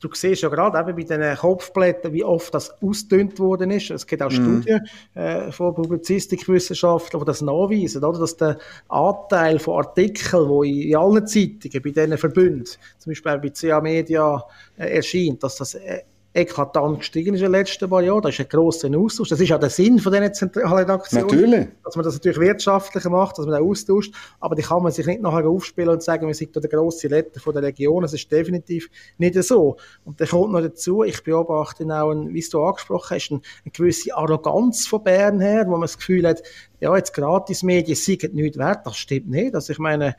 du 0.00 0.08
siehst 0.12 0.42
ja 0.42 0.48
gerade 0.48 0.78
eben 0.78 0.96
bei 0.96 1.02
diesen 1.02 1.36
Kopfblättern, 1.36 2.12
wie 2.12 2.24
oft 2.24 2.52
das 2.54 2.70
ausgedünnt 2.82 3.38
worden 3.38 3.70
ist. 3.70 3.90
Es 3.90 4.06
gibt 4.06 4.22
auch 4.22 4.30
mm. 4.30 4.32
Studien 4.32 4.88
äh, 5.14 5.52
von 5.52 5.74
Publizistikwissenschaftlern, 5.74 7.20
die 7.22 7.26
das 7.26 7.42
nachweisen, 7.42 8.04
oder? 8.04 8.18
dass 8.18 8.36
der 8.36 8.58
Anteil 8.88 9.58
von 9.58 9.78
Artikeln, 9.78 10.62
die 10.62 10.90
in 10.90 10.96
allen 10.96 11.26
Zeitungen, 11.26 11.82
bei 11.82 11.90
diesen 11.90 12.18
Verbünden, 12.18 12.64
zum 12.98 13.10
Beispiel 13.10 13.38
bei 13.38 13.50
CA 13.50 13.80
Media 13.80 14.44
äh, 14.76 14.96
erscheint, 14.96 15.42
dass 15.42 15.56
das 15.56 15.74
äh, 15.74 16.02
eklatant 16.34 17.00
gestiegen 17.00 17.34
ist 17.34 17.40
in 17.40 17.46
den 17.46 17.52
letzten 17.52 17.88
paar 17.88 18.02
Jahren. 18.02 18.22
Das 18.22 18.34
ist 18.34 18.40
ein 18.40 18.48
grosser 18.48 18.90
Austausch. 18.96 19.30
Das 19.30 19.40
ist 19.40 19.48
ja 19.48 19.58
der 19.58 19.70
Sinn 19.70 19.98
von 19.98 20.12
diesen 20.12 20.34
Zentralredaktionen. 20.34 21.26
Natürlich. 21.26 21.68
Dass 21.84 21.96
man 21.96 22.04
das 22.04 22.14
natürlich 22.14 22.38
wirtschaftlicher 22.38 23.10
macht, 23.10 23.38
dass 23.38 23.46
man 23.46 23.54
den 23.54 23.68
austauscht. 23.68 24.14
Aber 24.38 24.54
die 24.54 24.62
kann 24.62 24.82
man 24.82 24.92
sich 24.92 25.06
nicht 25.06 25.22
nachher 25.22 25.46
aufspielen 25.48 25.88
und 25.90 26.02
sagen, 26.02 26.26
wir 26.26 26.34
sind 26.34 26.54
der 26.54 26.62
grosse 26.62 27.08
Letter 27.08 27.40
von 27.40 27.54
der 27.54 27.62
Region. 27.62 28.02
Das 28.02 28.12
ist 28.12 28.30
definitiv 28.30 28.88
nicht 29.16 29.42
so. 29.42 29.76
Und 30.04 30.20
dann 30.20 30.28
kommt 30.28 30.52
noch 30.52 30.60
dazu, 30.60 31.02
ich 31.02 31.22
beobachte 31.22 31.84
auch, 31.84 32.10
ein, 32.10 32.34
wie 32.34 32.44
du 32.48 32.62
angesprochen 32.62 33.16
hast, 33.16 33.30
eine, 33.30 33.40
eine 33.64 33.72
gewisse 33.72 34.14
Arroganz 34.14 34.86
von 34.86 35.02
Bern 35.02 35.40
her, 35.40 35.64
wo 35.66 35.72
man 35.72 35.82
das 35.82 35.96
Gefühl 35.96 36.26
hat, 36.26 36.42
ja, 36.80 36.94
jetzt 36.96 37.14
Gratismedien 37.14 37.96
sind 37.96 38.34
nichts 38.34 38.58
wert. 38.58 38.86
Das 38.86 38.96
stimmt 38.96 39.30
nicht. 39.30 39.54
Also 39.54 39.72
ich 39.72 39.78
meine, 39.78 40.14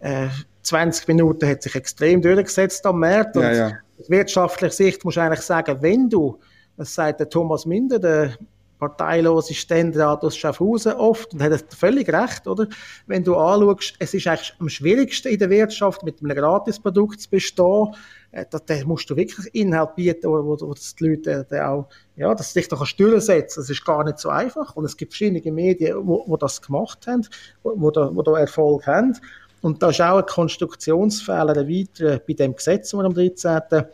äh, 0.00 0.28
20 0.62 1.08
Minuten 1.08 1.48
hat 1.48 1.62
sich 1.62 1.74
extrem 1.74 2.20
durchgesetzt 2.22 2.84
am 2.86 3.00
März. 3.00 3.34
Ja, 3.34 3.52
ja. 3.52 3.72
Wirtschaftlicher 4.10 4.72
Sicht 4.72 5.04
musst 5.04 5.16
du 5.16 5.20
eigentlich 5.20 5.40
sagen, 5.40 5.78
wenn 5.80 6.08
du, 6.08 6.38
das 6.76 6.94
sagt 6.94 7.20
der 7.20 7.28
Thomas 7.28 7.66
Minder, 7.66 7.98
der 7.98 8.36
parteilose 8.82 9.54
Ständerat 9.54 10.24
aus 10.24 10.36
Schaffhausen 10.36 10.94
oft 10.94 11.32
und 11.32 11.40
hat 11.40 11.72
völlig 11.72 12.12
recht, 12.12 12.48
oder? 12.48 12.66
Wenn 13.06 13.22
du 13.22 13.36
anschaust, 13.36 13.94
es 14.00 14.12
ist 14.12 14.26
eigentlich 14.26 14.54
am 14.58 14.68
schwierigsten 14.68 15.28
in 15.28 15.38
der 15.38 15.50
Wirtschaft 15.50 16.02
mit 16.02 16.20
einem 16.20 16.36
Gratisprodukt 16.36 17.20
zu 17.20 17.30
bestehen. 17.30 17.94
Äh, 18.32 18.44
da, 18.50 18.58
da 18.58 18.84
musst 18.84 19.08
du 19.08 19.14
wirklich 19.14 19.54
Inhalt 19.54 19.94
bieten, 19.94 20.28
wo, 20.28 20.44
wo, 20.44 20.60
wo 20.60 20.74
die 20.74 21.04
Leute 21.06 21.46
äh, 21.48 21.60
auch, 21.60 21.86
ja, 22.16 22.34
dass 22.34 22.54
dich 22.54 22.66
da 22.66 22.76
durchsetzen. 22.76 23.60
Das 23.60 23.70
ist 23.70 23.84
gar 23.84 24.02
nicht 24.02 24.18
so 24.18 24.30
einfach. 24.30 24.74
Und 24.74 24.84
es 24.84 24.96
gibt 24.96 25.12
verschiedene 25.12 25.52
Medien, 25.52 25.98
wo 26.04 26.36
das 26.36 26.60
gemacht 26.60 27.06
haben, 27.06 27.24
wo, 27.62 27.92
da, 27.92 28.10
wo 28.12 28.22
da 28.22 28.36
Erfolg 28.36 28.84
haben. 28.88 29.16
Und 29.62 29.82
da 29.82 29.90
ist 29.90 30.00
auch 30.00 30.18
ein 30.18 30.26
Konstruktionsfehler 30.26 31.68
weiter 31.68 32.20
bei 32.26 32.34
dem 32.34 32.54
Gesetz, 32.54 32.90
das 32.90 32.98
wir 32.98 33.04
am 33.04 33.14
13. 33.14 33.84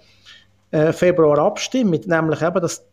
Äh, 0.70 0.92
Februar 0.92 1.38
abstimmen, 1.38 2.00
nämlich 2.06 2.42
eben, 2.42 2.60
dass 2.60 2.84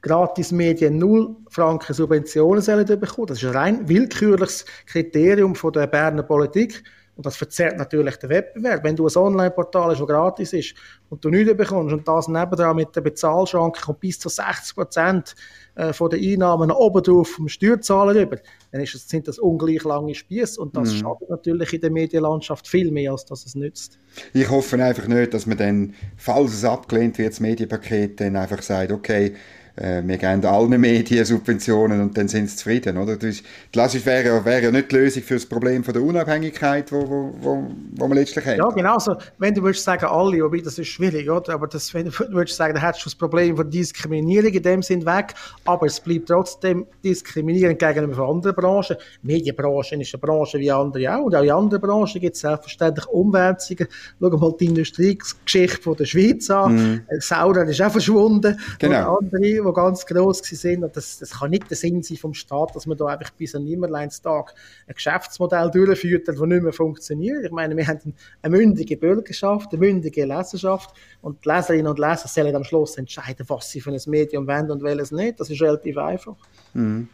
Gratismedien 0.00 0.98
0 0.98 1.36
Franken 1.48 1.94
Subventionen 1.94 2.62
sollen 2.62 2.86
bekommen. 2.86 3.26
Das 3.26 3.42
ist 3.42 3.48
ein 3.48 3.56
rein 3.56 3.88
willkürliches 3.88 4.64
Kriterium 4.86 5.54
von 5.54 5.72
der 5.72 5.86
Berner 5.86 6.22
Politik. 6.22 6.82
Und 7.16 7.26
das 7.26 7.36
verzerrt 7.36 7.78
natürlich 7.78 8.16
den 8.16 8.30
Wettbewerb. 8.30 8.82
Wenn 8.82 8.96
du 8.96 9.06
ein 9.06 9.16
Online-Portal 9.16 9.90
hast, 9.90 10.00
das 10.00 10.08
gratis 10.08 10.52
ist 10.52 10.74
und 11.10 11.24
du 11.24 11.30
nichts 11.30 11.56
bekommst 11.56 11.92
und 11.92 12.08
das 12.08 12.26
nebendran 12.26 12.76
mit 12.76 12.94
der 12.96 13.02
Bezahlschranke 13.02 13.80
kommt 13.80 14.00
bis 14.00 14.18
zu 14.18 14.28
60 14.28 14.74
Prozent 14.74 15.34
äh, 15.76 15.92
von 15.92 16.10
den 16.10 16.24
Einnahmen 16.24 16.72
oben 16.72 17.02
drauf 17.02 17.28
vom 17.28 17.48
Steuerzahler 17.48 18.20
über, 18.20 18.38
dann 18.72 18.80
ist 18.80 18.94
das, 18.94 19.08
sind 19.08 19.28
das 19.28 19.38
ungleich 19.38 19.84
lange 19.84 20.14
Spieße 20.14 20.60
und 20.60 20.76
das 20.76 20.92
mhm. 20.92 20.98
schadet 20.98 21.30
natürlich 21.30 21.72
in 21.72 21.80
der 21.80 21.90
Medienlandschaft 21.90 22.66
viel 22.66 22.90
mehr, 22.90 23.12
als 23.12 23.24
dass 23.24 23.46
es 23.46 23.54
nützt. 23.54 23.98
Ich 24.32 24.50
hoffe 24.50 24.82
einfach 24.82 25.06
nicht, 25.06 25.34
dass 25.34 25.46
man 25.46 25.58
dann, 25.58 25.94
falls 26.16 26.52
es 26.52 26.64
abgelehnt 26.64 27.18
wird, 27.18 27.32
das 27.32 27.40
Medienpaket, 27.40 28.20
dann 28.20 28.36
einfach 28.36 28.62
sagt, 28.62 28.90
okay, 28.90 29.34
äh, 29.76 30.02
wir 30.04 30.18
geben 30.18 30.44
allen 30.44 30.80
Medien 30.80 31.24
Subventionen 31.24 32.00
und 32.00 32.16
dann 32.16 32.28
sind 32.28 32.48
sie 32.48 32.56
zufrieden, 32.56 32.96
oder? 32.96 33.16
Das, 33.16 33.42
das 33.72 34.06
wäre, 34.06 34.44
wäre 34.44 34.62
ja 34.62 34.70
nicht 34.70 34.92
die 34.92 34.96
Lösung 34.96 35.22
für 35.22 35.34
das 35.34 35.46
Problem 35.46 35.82
von 35.82 35.94
der 35.94 36.02
Unabhängigkeit, 36.02 36.92
wo, 36.92 37.00
wo, 37.08 37.34
wo, 37.40 37.66
wo 37.96 38.08
man 38.08 38.16
letztlich 38.16 38.44
hat. 38.46 38.58
Ja, 38.58 38.68
genau 38.68 38.98
so. 38.98 39.16
Wenn 39.38 39.52
du 39.52 39.62
würdest 39.62 39.82
sagen, 39.82 40.04
alle, 40.06 40.42
wobei 40.44 40.58
das 40.58 40.78
ist 40.78 40.88
schwierig, 40.88 41.28
oder? 41.28 41.54
Aber 41.54 41.66
das, 41.66 41.92
wenn 41.92 42.06
du 42.06 42.12
würdest 42.30 42.56
sagen, 42.56 42.74
dann 42.74 42.84
hättest 42.84 43.04
du 43.04 43.10
das 43.10 43.16
Problem 43.16 43.56
von 43.56 43.68
Diskriminierung 43.68 44.52
in 44.52 44.62
dem 44.62 44.82
Sinn 44.82 45.04
weg, 45.04 45.34
aber 45.64 45.86
es 45.86 45.98
bleibt 45.98 46.28
trotzdem 46.28 46.86
diskriminierend 47.02 47.78
gegenüber 47.78 48.28
anderen 48.28 48.54
Branchen. 48.54 48.96
Die 49.22 49.26
Medienbranche 49.26 49.96
ist 49.96 50.14
eine 50.14 50.20
Branche 50.20 50.58
wie 50.60 50.70
andere 50.70 51.16
auch 51.16 51.24
und 51.24 51.34
auch 51.34 51.42
in 51.42 51.50
anderen 51.50 51.80
Branchen 51.80 52.20
gibt 52.20 52.36
es 52.36 52.42
selbstverständlich 52.42 53.06
Umwälzungen. 53.06 53.88
Schau 54.20 54.30
mal 54.30 54.54
die 54.58 54.66
Industriegeschichte 54.66 55.82
von 55.82 55.96
der 55.96 56.04
Schweiz 56.04 56.48
an. 56.48 56.74
Mhm. 56.74 57.00
Saurer 57.18 57.64
ist 57.64 57.82
auch 57.82 57.90
verschwunden. 57.90 58.58
Genau. 58.78 59.18
Und 59.18 59.34
andere 59.34 59.63
die 59.64 59.72
ganz 59.72 60.06
gross 60.06 60.38
sind. 60.38 60.84
Und 60.84 60.96
das, 60.96 61.18
das 61.18 61.38
kann 61.38 61.50
nicht 61.50 61.68
der 61.70 61.76
Sinn 61.76 62.02
sein 62.02 62.16
vom 62.16 62.34
Staat, 62.34 62.74
dass 62.74 62.86
man 62.86 62.96
da 62.96 63.06
einfach 63.06 63.30
bis 63.30 63.54
an 63.54 63.64
Nimmerleinstag 63.64 64.54
ein 64.86 64.94
Geschäftsmodell 64.94 65.70
durchführt, 65.70 66.28
das 66.28 66.38
nicht 66.38 66.62
mehr 66.62 66.72
funktioniert. 66.72 67.44
Ich 67.44 67.50
meine, 67.50 67.76
wir 67.76 67.86
haben 67.86 68.14
eine 68.42 68.56
mündige 68.56 68.96
Bürgerschaft, 68.96 69.72
eine 69.72 69.80
mündige 69.80 70.24
Leserschaft 70.24 70.94
und 71.22 71.44
die 71.44 71.48
Leserinnen 71.48 71.86
und 71.86 71.98
Leser 71.98 72.28
sollen 72.28 72.54
am 72.54 72.64
Schluss 72.64 72.96
entscheiden, 72.96 73.46
was 73.48 73.70
sie 73.70 73.80
für 73.80 73.90
ein 73.90 74.00
Medium 74.06 74.46
wollen 74.46 74.70
und 74.70 74.82
welches 74.82 75.12
nicht. 75.12 75.40
Das 75.40 75.50
ist 75.50 75.60
relativ 75.60 75.96
einfach. 75.98 76.36
Mhm. 76.74 77.08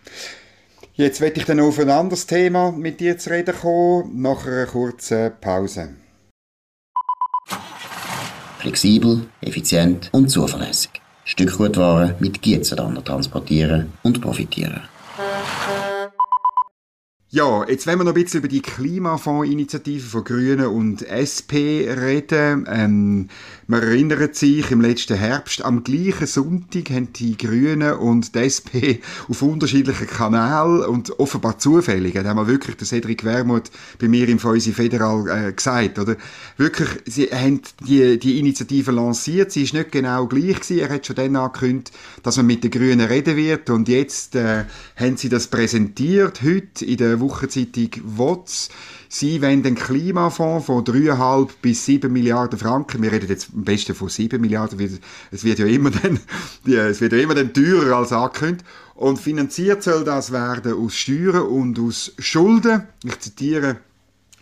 Jetzt 0.94 1.20
werde 1.20 1.40
ich 1.40 1.46
dann 1.46 1.60
auf 1.60 1.78
ein 1.78 1.88
anderes 1.88 2.26
Thema 2.26 2.72
mit 2.72 3.00
dir 3.00 3.16
zu 3.16 3.30
reden 3.30 3.54
kommen, 3.54 4.20
nach 4.20 4.46
einer 4.46 4.66
kurzen 4.66 5.32
Pause. 5.40 5.94
Flexibel, 8.58 9.26
effizient 9.40 10.10
und 10.12 10.28
zuverlässig. 10.28 10.99
Stückgutware 11.30 12.16
mit 12.18 12.42
Gietzenlander 12.42 13.04
transportieren 13.04 13.92
und 14.02 14.20
profitieren. 14.20 14.80
Ja, 17.32 17.64
jetzt 17.68 17.86
wollen 17.86 17.98
wir 17.98 18.04
noch 18.06 18.16
ein 18.16 18.24
bisschen 18.24 18.40
über 18.40 18.48
die 18.48 18.60
Klimafondsinitiative 18.60 20.04
von 20.04 20.24
Grünen 20.24 20.66
und 20.66 21.02
SP 21.06 21.86
reden. 21.86 22.66
Ähm, 22.68 23.28
man 23.68 23.82
erinnert 23.82 24.34
sich, 24.34 24.68
im 24.72 24.80
letzten 24.80 25.16
Herbst, 25.16 25.64
am 25.64 25.84
gleichen 25.84 26.26
Sonntag 26.26 26.90
haben 26.90 27.12
die 27.12 27.36
Grünen 27.36 27.92
und 27.92 28.34
die 28.34 28.40
SP 28.42 28.98
auf 29.28 29.42
unterschiedlichen 29.42 30.08
Kanälen 30.08 30.82
und 30.86 31.20
offenbar 31.20 31.56
zufällig, 31.56 32.16
hat 32.16 32.26
einmal 32.26 32.48
wirklich 32.48 32.76
der 32.78 32.88
Cedric 32.88 33.22
Wermuth 33.22 33.70
bei 34.00 34.08
mir 34.08 34.28
im 34.28 34.40
Feusi 34.40 34.72
Federal 34.72 35.28
äh, 35.28 35.52
gesagt, 35.52 36.00
oder? 36.00 36.16
Wirklich, 36.56 36.88
sie 37.06 37.26
haben 37.26 37.60
die, 37.86 38.18
die 38.18 38.40
Initiative 38.40 38.90
lanciert, 38.90 39.52
sie 39.52 39.62
ist 39.62 39.72
nicht 39.72 39.92
genau 39.92 40.26
gleich 40.26 40.58
gewesen, 40.62 40.78
er 40.80 40.88
hat 40.88 41.06
schon 41.06 41.14
dann 41.14 41.36
angekündigt, 41.36 41.92
dass 42.24 42.38
man 42.38 42.46
mit 42.46 42.64
den 42.64 42.72
Grünen 42.72 43.02
reden 43.02 43.36
wird 43.36 43.70
und 43.70 43.88
jetzt 43.88 44.34
äh, 44.34 44.64
haben 44.96 45.16
sie 45.16 45.28
das 45.28 45.46
präsentiert, 45.46 46.42
heute 46.42 46.84
in 46.84 46.96
der 46.96 47.19
Wochenzeitung 47.20 47.90
WOTS. 48.04 48.70
Sie 49.08 49.42
wollen 49.42 49.62
den 49.62 49.74
Klimafonds 49.74 50.66
von 50.66 50.84
3,5 50.84 51.50
bis 51.60 51.84
7 51.84 52.12
Milliarden 52.12 52.58
Franken, 52.58 53.02
wir 53.02 53.12
reden 53.12 53.28
jetzt 53.28 53.48
am 53.54 53.64
besten 53.64 53.94
von 53.94 54.08
7 54.08 54.40
Milliarden, 54.40 55.00
es 55.30 55.44
wird 55.44 55.58
ja 55.58 55.66
immer 55.66 55.90
dann, 55.90 56.20
es 56.66 57.00
wird 57.00 57.12
ja 57.12 57.18
immer 57.18 57.34
dann 57.34 57.52
teurer 57.52 57.96
als 57.96 58.12
angekündigt. 58.12 58.64
Und 58.94 59.18
finanziert 59.18 59.82
soll 59.82 60.04
das 60.04 60.30
werden 60.30 60.74
aus 60.74 60.94
Steuern 60.94 61.42
und 61.42 61.78
aus 61.78 62.12
Schulden. 62.18 62.82
Ich 63.02 63.18
zitiere 63.20 63.78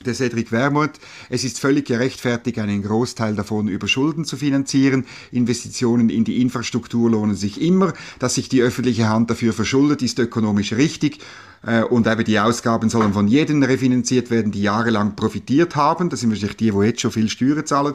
der 0.05 0.15
Cedric 0.15 0.53
Wermuth. 0.53 0.99
Es 1.29 1.45
ist 1.45 1.61
völlig 1.61 1.87
gerechtfertigt, 1.87 2.59
einen 2.59 2.83
Großteil 2.83 3.35
davon 3.35 3.69
über 3.69 3.89
Schulden 3.89 4.25
zu 4.25 4.37
finanzieren. 4.37 5.07
Investitionen 5.33 6.11
in 6.11 6.25
die 6.25 6.41
Infrastruktur 6.41 7.11
lohnen 7.11 7.37
sich 7.37 7.61
immer. 7.61 7.93
Dass 8.19 8.35
sich 8.35 8.49
die 8.49 8.63
öffentliche 8.63 9.09
Hand 9.09 9.31
dafür 9.31 9.53
verschuldet, 9.53 10.03
ist 10.03 10.19
ökonomisch 10.19 10.73
richtig. 10.73 11.19
Äh, 11.67 11.83
und 11.83 12.07
eben 12.07 12.25
die 12.25 12.39
Ausgaben 12.39 12.89
sollen 12.89 13.13
von 13.13 13.29
jedem 13.29 13.63
refinanziert 13.63 14.31
werden, 14.31 14.53
die 14.53 14.63
jahrelang 14.63 15.17
profitiert 15.17 15.77
haben. 15.77 16.09
Das 16.11 16.21
sind 16.21 16.31
wahrscheinlich 16.31 16.57
die, 16.57 16.71
die 16.71 16.79
jetzt 16.79 17.01
schon 17.01 17.13
viel 17.13 17.29
Steuern 17.29 17.67
zahlen. 17.67 17.95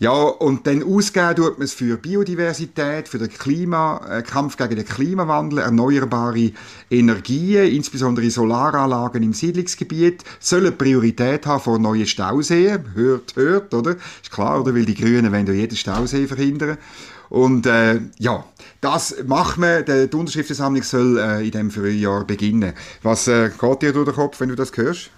Ja, 0.00 0.12
und 0.12 0.64
dann 0.68 0.84
ausgeben 0.84 1.34
tut 1.34 1.58
man 1.58 1.64
es 1.64 1.72
für 1.72 1.96
Biodiversität, 1.96 3.08
für 3.08 3.18
den 3.18 3.30
Klima, 3.30 4.00
äh, 4.08 4.22
Kampf 4.22 4.56
gegen 4.56 4.76
den 4.76 4.84
Klimawandel, 4.84 5.58
erneuerbare 5.58 6.52
Energien, 6.88 7.66
insbesondere 7.66 8.30
Solaranlagen 8.30 9.24
im 9.24 9.32
Siedlungsgebiet, 9.32 10.22
sollen 10.38 10.78
Priorität 10.78 11.46
haben 11.46 11.60
vor 11.60 11.80
neuen 11.80 12.06
Stauseen. 12.06 12.94
Hört, 12.94 13.34
hört, 13.34 13.74
oder? 13.74 13.96
Ist 14.22 14.30
klar, 14.30 14.60
oder? 14.60 14.72
Weil 14.72 14.84
die 14.84 14.94
Grünen 14.94 15.32
wollen 15.32 15.46
ja 15.48 15.52
jeden 15.52 15.76
Stausee 15.76 16.28
verhindern. 16.28 16.78
Und 17.28 17.66
äh, 17.66 18.00
ja, 18.18 18.44
das 18.80 19.16
macht 19.26 19.58
man. 19.58 19.84
Die 19.84 20.08
Unterschriftensammlung 20.14 20.84
soll 20.84 21.18
äh, 21.18 21.44
in 21.44 21.50
diesem 21.50 21.70
Frühjahr 21.72 22.24
beginnen. 22.24 22.72
Was 23.02 23.26
äh, 23.26 23.50
geht 23.50 23.82
dir 23.82 23.92
durch 23.92 24.06
den 24.06 24.14
Kopf, 24.14 24.38
wenn 24.38 24.48
du 24.48 24.54
das 24.54 24.70
hörst? 24.76 25.10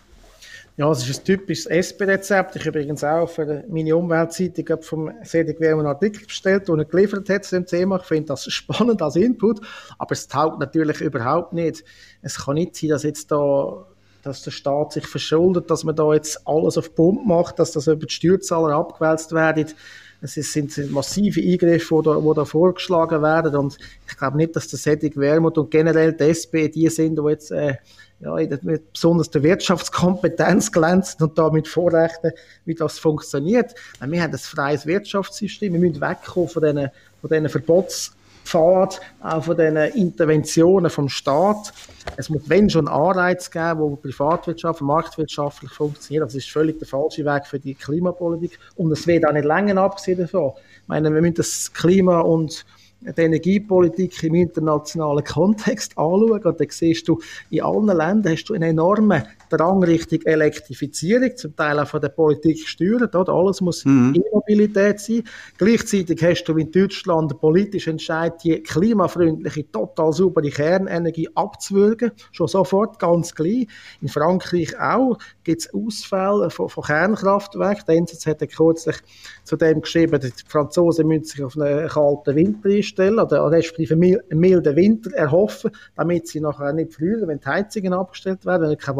Ja, 0.80 0.90
es 0.90 1.06
ist 1.06 1.20
ein 1.20 1.25
typisches 1.26 1.66
SP-Rezept. 1.66 2.56
Ich 2.56 2.66
habe 2.66 2.78
übrigens 2.78 3.04
auch 3.04 3.28
für 3.28 3.64
meine 3.68 3.94
Umweltzeitung 3.94 4.80
vom 4.80 5.08
Wehr 5.08 5.72
einen 5.75 5.84
Artikel 5.84 6.25
bestellt, 6.25 6.68
den 6.68 6.78
er 6.78 6.87
geliefert 6.87 7.28
hat 7.28 7.44
zu 7.44 7.56
dem 7.56 7.66
Thema. 7.66 7.96
Ich 7.96 8.04
finde 8.04 8.28
das 8.28 8.44
spannend 8.50 9.02
als 9.02 9.14
Input, 9.16 9.60
aber 9.99 10.12
es 10.12 10.26
taugt 10.26 10.58
natürlich 10.58 11.02
überhaupt 11.02 11.52
nicht. 11.52 11.84
Es 12.22 12.46
kann 12.46 12.54
nicht 12.54 12.76
sein, 12.76 12.88
dass 12.88 13.02
jetzt 13.02 13.30
da 13.30 13.84
dass 14.22 14.42
der 14.42 14.52
Staat 14.52 14.92
sich 14.92 15.06
verschuldet, 15.06 15.70
dass 15.70 15.84
man 15.84 15.96
da 15.96 16.14
jetzt 16.14 16.46
alles 16.46 16.78
auf 16.78 16.94
Pump 16.94 17.26
macht, 17.26 17.58
dass 17.58 17.72
das 17.72 17.87
über 17.87 18.06
die 18.06 18.14
Steuerzahler 18.14 18.75
abgewälzt 18.75 19.32
wird. 19.32 19.75
Es 20.22 20.34
sind 20.34 20.90
massive 20.90 21.40
Eingriffe, 21.40 21.94
die 21.99 22.04
da, 22.04 22.34
da 22.34 22.44
vorgeschlagen 22.46 23.22
werden. 23.22 23.54
Und 23.56 23.76
ich 24.08 24.16
glaube 24.16 24.38
nicht, 24.38 24.56
dass 24.56 24.68
der 24.68 24.78
Cedric 24.78 25.16
Wermut 25.18 25.58
und 25.58 25.70
generell 25.70 26.14
die 26.14 26.25
SP 26.28 26.68
die 26.68 26.88
sind, 26.88 27.18
die 27.18 27.30
jetzt 27.30 27.50
äh, 27.50 27.76
ja, 28.20 28.34
mit 28.62 28.92
besonders 28.92 29.30
der 29.30 29.42
Wirtschaftskompetenz 29.42 30.70
glänzt 30.72 31.22
und 31.22 31.38
damit 31.38 31.66
Vorrechten, 31.66 32.32
wie 32.64 32.74
das 32.74 32.98
funktioniert. 32.98 33.74
Wir 34.00 34.22
haben 34.22 34.32
ein 34.32 34.38
freies 34.38 34.86
Wirtschaftssystem. 34.86 35.72
Wir 35.72 35.80
müssen 35.80 36.00
wegkommen 36.00 36.48
von 36.48 36.62
diesen, 36.62 36.90
von 37.20 37.30
diesen 37.30 37.48
Verbots 37.48 38.14
Pfad, 38.44 39.00
auch 39.20 39.44
von 39.44 39.56
diesen 39.56 39.76
Interventionen 39.76 40.90
vom 40.90 41.08
Staat. 41.08 41.72
Es 42.16 42.28
muss, 42.28 42.42
wenn 42.46 42.68
schon 42.68 42.88
Anreiz 42.88 43.50
geben, 43.50 43.80
wo 43.80 43.96
Privatwirtschaft, 43.96 44.80
marktwirtschaftlich 44.80 45.70
funktioniert. 45.70 46.24
Das 46.24 46.34
ist 46.34 46.50
völlig 46.50 46.78
der 46.78 46.88
falsche 46.88 47.24
Weg 47.24 47.46
für 47.46 47.58
die 47.58 47.74
Klimapolitik. 47.74 48.58
Und 48.76 48.90
es 48.92 49.06
wird 49.06 49.26
auch 49.26 49.32
nicht 49.32 49.44
länger 49.44 49.80
abgesehen 49.80 50.18
davon. 50.18 50.52
Ich 50.56 50.88
meine, 50.88 51.12
wir 51.12 51.20
müssen 51.20 51.34
das 51.34 51.72
Klima 51.72 52.20
und 52.20 52.64
die 53.00 53.23
Energiepolitik 53.23 54.23
im 54.23 54.35
internationalen 54.35 55.25
Kontext 55.25 55.97
anschauen, 55.97 56.42
und 56.42 56.61
dann 56.61 56.69
siehst 56.71 57.09
du, 57.09 57.21
in 57.50 57.62
allen 57.62 57.87
Ländern 57.87 58.33
hast 58.33 58.45
du 58.45 58.54
einen 58.54 58.71
enormen 58.71 59.23
Drang 59.50 59.83
Richtung 59.83 60.21
Elektrifizierung, 60.23 61.37
zum 61.37 61.57
Teil 61.57 61.78
auch 61.78 61.88
von 61.88 62.00
der 62.00 62.09
Politik 62.09 62.62
gesteuert, 62.62 63.14
oder? 63.14 63.33
alles 63.33 63.61
muss 63.61 63.85
mhm. 63.85 64.14
E-Mobilität 64.14 65.00
sein. 65.00 65.23
Gleichzeitig 65.59 66.23
hast 66.23 66.45
du 66.45 66.57
in 66.57 66.71
Deutschland 66.71 67.38
politisch 67.40 67.88
entscheidet, 67.88 68.45
die 68.45 68.62
klimafreundliche, 68.62 69.71
total 69.71 70.12
saubere 70.12 70.50
Kernenergie 70.50 71.28
abzuwürgen, 71.35 72.12
schon 72.33 72.49
sofort, 72.49 72.99
ganz 72.99 73.35
gleich. 73.35 73.66
In 74.00 74.09
Frankreich 74.09 74.78
auch 74.78 75.19
gibt 75.45 75.62
es 75.62 75.75
Ausfälle 75.75 76.50
von, 76.50 76.69
von 76.69 76.85
Kernkraftwerken. 76.85 77.85
Der 77.88 77.97
NZZ 77.97 78.26
hat 78.26 78.49
kürzlich 78.49 78.97
zu 79.45 79.57
dem 79.57 79.80
geschrieben, 79.80 80.21
die 80.21 80.33
Franzosen 80.47 81.07
müssen 81.07 81.25
sich 81.25 81.42
auf 81.42 81.57
einen 81.57 81.88
kalten 81.88 82.37
Winter 82.37 82.69
einstellen 82.69 83.19
oder 83.19 83.50
respektive 83.50 83.95
einen 83.95 84.40
milden 84.40 84.76
Winter 84.76 85.12
erhoffen, 85.14 85.71
damit 85.97 86.28
sie 86.28 86.40
nachher 86.40 86.73
nicht 86.73 86.95
früher, 86.95 87.26
wenn 87.26 87.40
die 87.40 87.47
Heizungen 87.47 87.92
abgestellt 87.92 88.45
werden, 88.47 88.62
wenn 88.62 88.71
du 88.71 88.76
kein 88.76 88.97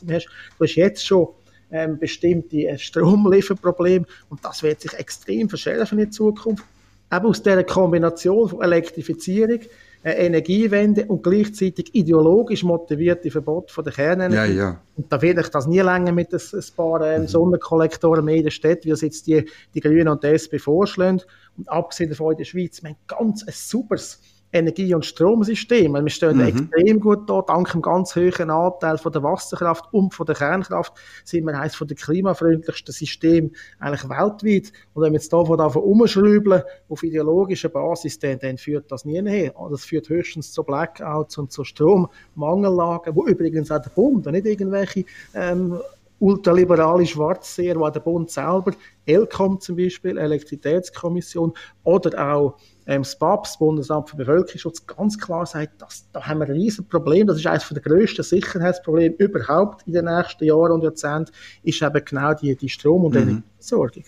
Warmwasser 0.00 0.06
mehr 0.06 0.16
hast. 0.16 0.28
Du 0.58 0.64
hast 0.64 0.74
jetzt 0.76 1.06
schon 1.06 1.28
ähm, 1.70 1.98
bestimmte 1.98 2.78
Stromlieferprobleme 2.78 4.06
und 4.28 4.44
das 4.44 4.62
wird 4.62 4.80
sich 4.80 4.92
extrem 4.94 5.48
verschärfen 5.48 5.98
in 5.98 6.12
Zukunft. 6.12 6.64
Eben 7.12 7.26
aus 7.26 7.42
dieser 7.42 7.64
Kombination 7.64 8.48
von 8.48 8.62
Elektrifizierung, 8.62 9.60
eine 10.04 10.18
Energiewende 10.18 11.04
und 11.06 11.22
gleichzeitig 11.22 11.94
ideologisch 11.94 12.64
motivierte 12.64 13.30
Verbot 13.30 13.70
von 13.70 13.84
der 13.84 13.92
Kernenergie. 13.92 14.54
Ja, 14.54 14.64
ja. 14.64 14.80
Und 14.96 15.12
da 15.12 15.22
wird 15.22 15.38
ich 15.38 15.48
das 15.48 15.66
nie 15.66 15.80
länger 15.80 16.10
mit 16.10 16.32
ein, 16.32 16.40
ein 16.40 16.64
paar 16.76 17.02
ähm, 17.02 17.22
mhm. 17.22 17.28
Sonnenkollektoren 17.28 18.24
mehr 18.24 18.36
in 18.36 18.44
der 18.44 18.50
Stadt, 18.50 18.84
wie 18.84 18.90
es 18.90 19.02
jetzt 19.02 19.26
die, 19.26 19.48
die 19.74 19.80
Grünen 19.80 20.08
und 20.08 20.24
die 20.24 20.28
SP 20.34 20.58
vorschlagen. 20.58 21.22
Und 21.56 21.68
abgesehen 21.68 22.10
davon 22.10 22.32
in 22.32 22.38
der 22.38 22.44
Schweiz, 22.44 22.82
wir 22.82 22.90
haben 22.90 22.96
ganz 23.06 23.46
ein 23.46 23.54
superes 23.54 24.20
Energie- 24.52 24.94
und 24.94 25.04
Stromsystem. 25.04 25.92
Wir 25.92 26.08
stehen 26.10 26.36
mhm. 26.36 26.46
extrem 26.46 27.00
gut 27.00 27.28
da, 27.28 27.42
dank 27.42 27.72
dem 27.72 27.82
ganz 27.82 28.14
hohen 28.14 28.50
Anteil 28.50 28.98
von 28.98 29.12
der 29.12 29.22
Wasserkraft 29.22 29.86
und 29.92 30.12
von 30.14 30.26
der 30.26 30.34
Kernkraft 30.34 30.92
sind 31.24 31.46
wir 31.46 31.58
eines 31.58 31.78
der 31.78 31.96
klimafreundlichsten 31.96 32.92
Systeme 32.92 33.50
eigentlich 33.78 34.08
weltweit. 34.08 34.72
Und 34.94 35.02
wenn 35.02 35.12
wir 35.12 35.18
jetzt 35.18 35.32
davon 35.32 35.58
davon 35.58 35.82
umschrauben 35.82 36.62
auf 36.88 37.02
ideologischer 37.02 37.70
Basis, 37.70 38.18
dann, 38.18 38.38
dann 38.38 38.58
führt 38.58 38.92
das 38.92 39.04
nie 39.04 39.22
her. 39.22 39.54
Das 39.70 39.84
führt 39.84 40.08
höchstens 40.08 40.52
zu 40.52 40.62
Blackouts 40.62 41.38
und 41.38 41.50
zu 41.50 41.64
Strommangellagen, 41.64 43.16
wo 43.16 43.26
übrigens 43.26 43.70
auch 43.70 43.80
der 43.80 43.90
Bund, 43.90 44.26
nicht 44.26 44.46
irgendwelche 44.46 45.04
ähm, 45.34 45.80
ultraliberale 46.22 47.04
Schwarzseher, 47.04 47.74
wo 47.80 47.90
der 47.90 47.98
Bund 47.98 48.30
selber, 48.30 48.72
ELCOM 49.06 49.60
zum 49.60 49.76
Beispiel, 49.76 50.16
Elektrizitätskommission 50.16 51.52
oder 51.82 52.32
auch 52.32 52.56
ähm, 52.86 53.02
das 53.02 53.18
das 53.18 53.58
Bundesamt 53.58 54.08
für 54.08 54.16
Bevölkerungsschutz, 54.16 54.86
ganz 54.86 55.18
klar 55.18 55.46
sagt, 55.46 55.82
dass, 55.82 56.06
da 56.12 56.24
haben 56.24 56.38
wir 56.38 56.46
ein 56.46 56.52
riesen 56.52 56.86
Problem, 56.86 57.26
das 57.26 57.38
ist 57.38 57.46
eines 57.46 57.68
der 57.68 57.82
grössten 57.82 58.22
Sicherheitsprobleme 58.22 59.16
überhaupt 59.16 59.84
in 59.86 59.94
den 59.94 60.04
nächsten 60.04 60.44
Jahren 60.44 60.72
und 60.72 60.84
Jahrzehnten, 60.84 61.32
ist 61.64 61.82
eben 61.82 62.04
genau 62.04 62.34
die, 62.34 62.54
die 62.54 62.68
Strom- 62.68 63.04
und 63.04 63.14
mhm. 63.14 63.20
Energieversorgung. 63.22 64.04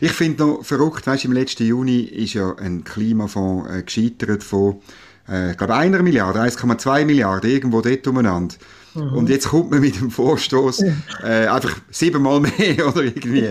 Ich 0.00 0.12
finde 0.12 0.44
noch 0.44 0.64
verrückt, 0.64 1.06
weißt, 1.06 1.24
im 1.24 1.32
letzten 1.32 1.64
Juni 1.64 2.00
ist 2.00 2.34
ja 2.34 2.54
ein 2.56 2.84
Klimafonds 2.84 3.70
äh, 3.70 3.82
gescheitert 3.82 4.44
von, 4.44 4.80
äh, 5.26 5.52
ich 5.52 5.56
glaube, 5.56 5.74
einer 5.74 6.02
Milliarde, 6.02 6.40
1,2 6.40 7.06
Milliarden, 7.06 7.50
irgendwo 7.50 7.80
dort 7.80 8.06
umeinander. 8.06 8.54
Mhm. 8.96 9.12
Und 9.12 9.28
jetzt 9.28 9.48
kommt 9.48 9.70
man 9.70 9.80
mit 9.80 10.00
dem 10.00 10.10
Vorstoß 10.10 10.82
äh, 11.22 11.46
einfach 11.46 11.76
siebenmal 11.90 12.40
mehr 12.40 12.88
oder 12.88 13.02
irgendwie. 13.02 13.50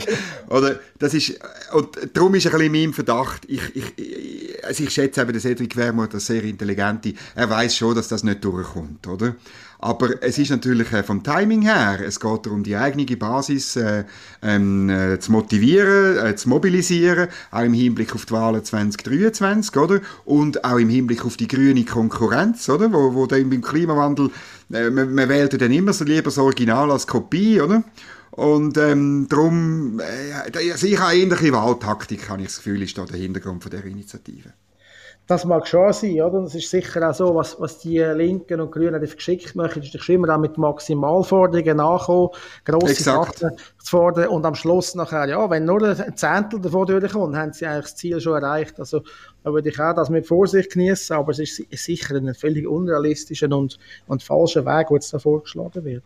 Oder 0.50 0.80
das 1.00 1.14
ist, 1.14 1.40
und 1.74 1.90
darum 2.14 2.36
ist 2.36 2.48
ein 2.48 2.52
bisschen 2.52 2.72
mein 2.72 2.94
Verdacht, 2.94 3.44
ich, 3.48 3.76
ich, 3.76 4.55
also 4.66 4.84
ich 4.84 4.90
schätze 4.90 5.22
eben, 5.22 5.32
der 5.32 5.42
Cedric 5.42 5.76
Wermuth, 5.76 6.14
das 6.14 6.26
sehr 6.26 6.44
intelligente, 6.44 7.14
er 7.36 7.50
weiß 7.50 7.76
schon, 7.76 7.96
dass 7.96 8.08
das 8.08 8.24
nicht 8.24 8.44
durchkommt, 8.44 9.08
oder? 9.08 9.36
Aber 9.80 10.24
es 10.24 10.38
ist 10.38 10.50
natürlich 10.50 10.92
äh, 10.94 11.04
vom 11.04 11.22
Timing 11.22 11.62
her, 11.62 12.00
es 12.04 12.20
geht 12.20 12.46
darum, 12.46 12.64
die 12.64 12.76
eigene 12.76 13.06
Basis 13.18 13.76
äh, 13.76 14.06
ähm, 14.42 14.90
äh, 14.90 15.20
zu 15.20 15.32
motivieren, 15.32 16.18
äh, 16.26 16.36
zu 16.36 16.50
mobilisieren, 16.50 17.28
auch 17.52 17.62
im 17.62 17.74
Hinblick 17.74 18.16
auf 18.16 18.26
die 18.26 18.34
Wahlen 18.34 18.64
2023, 18.64 19.76
oder? 19.78 20.02
Und 20.24 20.64
auch 20.64 20.78
im 20.78 20.90
Hinblick 20.90 21.26
auf 21.26 21.38
die 21.38 21.48
grüne 21.48 21.84
Konkurrenz, 21.84 22.68
oder? 22.70 22.92
Wo, 22.92 23.14
wo 23.14 23.28
dann 23.28 23.50
beim 23.50 23.62
Klimawandel, 23.62 24.32
äh, 24.72 24.90
man, 24.90 25.14
man 25.14 25.30
wählt 25.30 25.62
dann 25.62 25.72
immer 25.72 25.94
so 25.94 26.04
lieber 26.06 26.24
das 26.24 26.38
Original 26.38 26.90
als 26.92 27.06
Kopie, 27.06 27.62
oder? 27.62 27.84
Und 28.36 28.78
ähm, 28.78 29.28
darum, 29.30 30.02
äh, 30.02 30.34
also 30.34 30.88
ich 30.88 31.00
ähnliche 31.00 31.54
Wahltaktik, 31.54 32.28
habe 32.28 32.42
ich 32.42 32.50
das 32.50 32.58
Gefühl, 32.58 32.82
ist 32.82 32.98
da 32.98 33.06
der 33.06 33.18
Hintergrund 33.18 33.64
von 33.64 33.72
der 33.72 33.86
Initiative. 33.86 34.52
Das 35.28 35.44
mag 35.44 35.68
schon 35.68 35.92
sein, 35.92 36.22
oder? 36.22 36.42
Das 36.42 36.54
ist 36.54 36.70
sicher 36.70 37.10
auch 37.10 37.16
so, 37.16 37.34
was, 37.34 37.60
was 37.60 37.80
die 37.80 37.98
Linken 37.98 38.62
und 38.62 38.72
Grünen 38.72 39.02
geschickt 39.02 39.56
machen, 39.56 39.82
ist 39.82 39.96
doch 39.96 40.08
immer 40.08 40.36
auch 40.36 40.40
mit 40.40 40.60
Maximalforderungen 40.60 41.78
nachkommen, 41.78 42.30
grosse 42.64 42.92
Exakt. 42.92 43.40
Sachen 43.40 43.58
zu 43.58 43.90
fordern 43.90 44.28
und 44.28 44.46
am 44.46 44.54
Schluss 44.54 44.94
nachher, 44.94 45.28
ja, 45.28 45.50
wenn 45.50 45.66
nur 45.66 45.82
ein 45.82 46.16
Zehntel 46.16 46.62
davon 46.62 46.86
durchkommt, 46.86 47.36
haben 47.36 47.54
sie 47.54 47.66
eigentlich 47.66 47.86
das 47.86 47.96
Ziel 47.96 48.22
schon 48.22 48.36
erreicht. 48.36 48.80
Also 48.80 49.02
da 49.44 49.52
würde 49.52 49.70
ich 49.70 49.80
auch 49.80 49.96
das 49.96 50.10
mit 50.10 50.28
Vorsicht 50.28 50.72
genießen, 50.74 51.16
aber 51.16 51.32
es 51.32 51.40
ist 51.40 51.64
sicher 51.72 52.16
ein 52.16 52.34
völlig 52.36 52.68
unrealistischer 52.68 53.52
und, 53.52 53.80
und 54.08 54.22
falscher 54.22 54.66
Weg, 54.66 54.88
der 54.88 54.96
jetzt 54.98 55.14
da 55.14 55.20
vorgeschlagen 55.20 55.86
wird. 55.86 56.04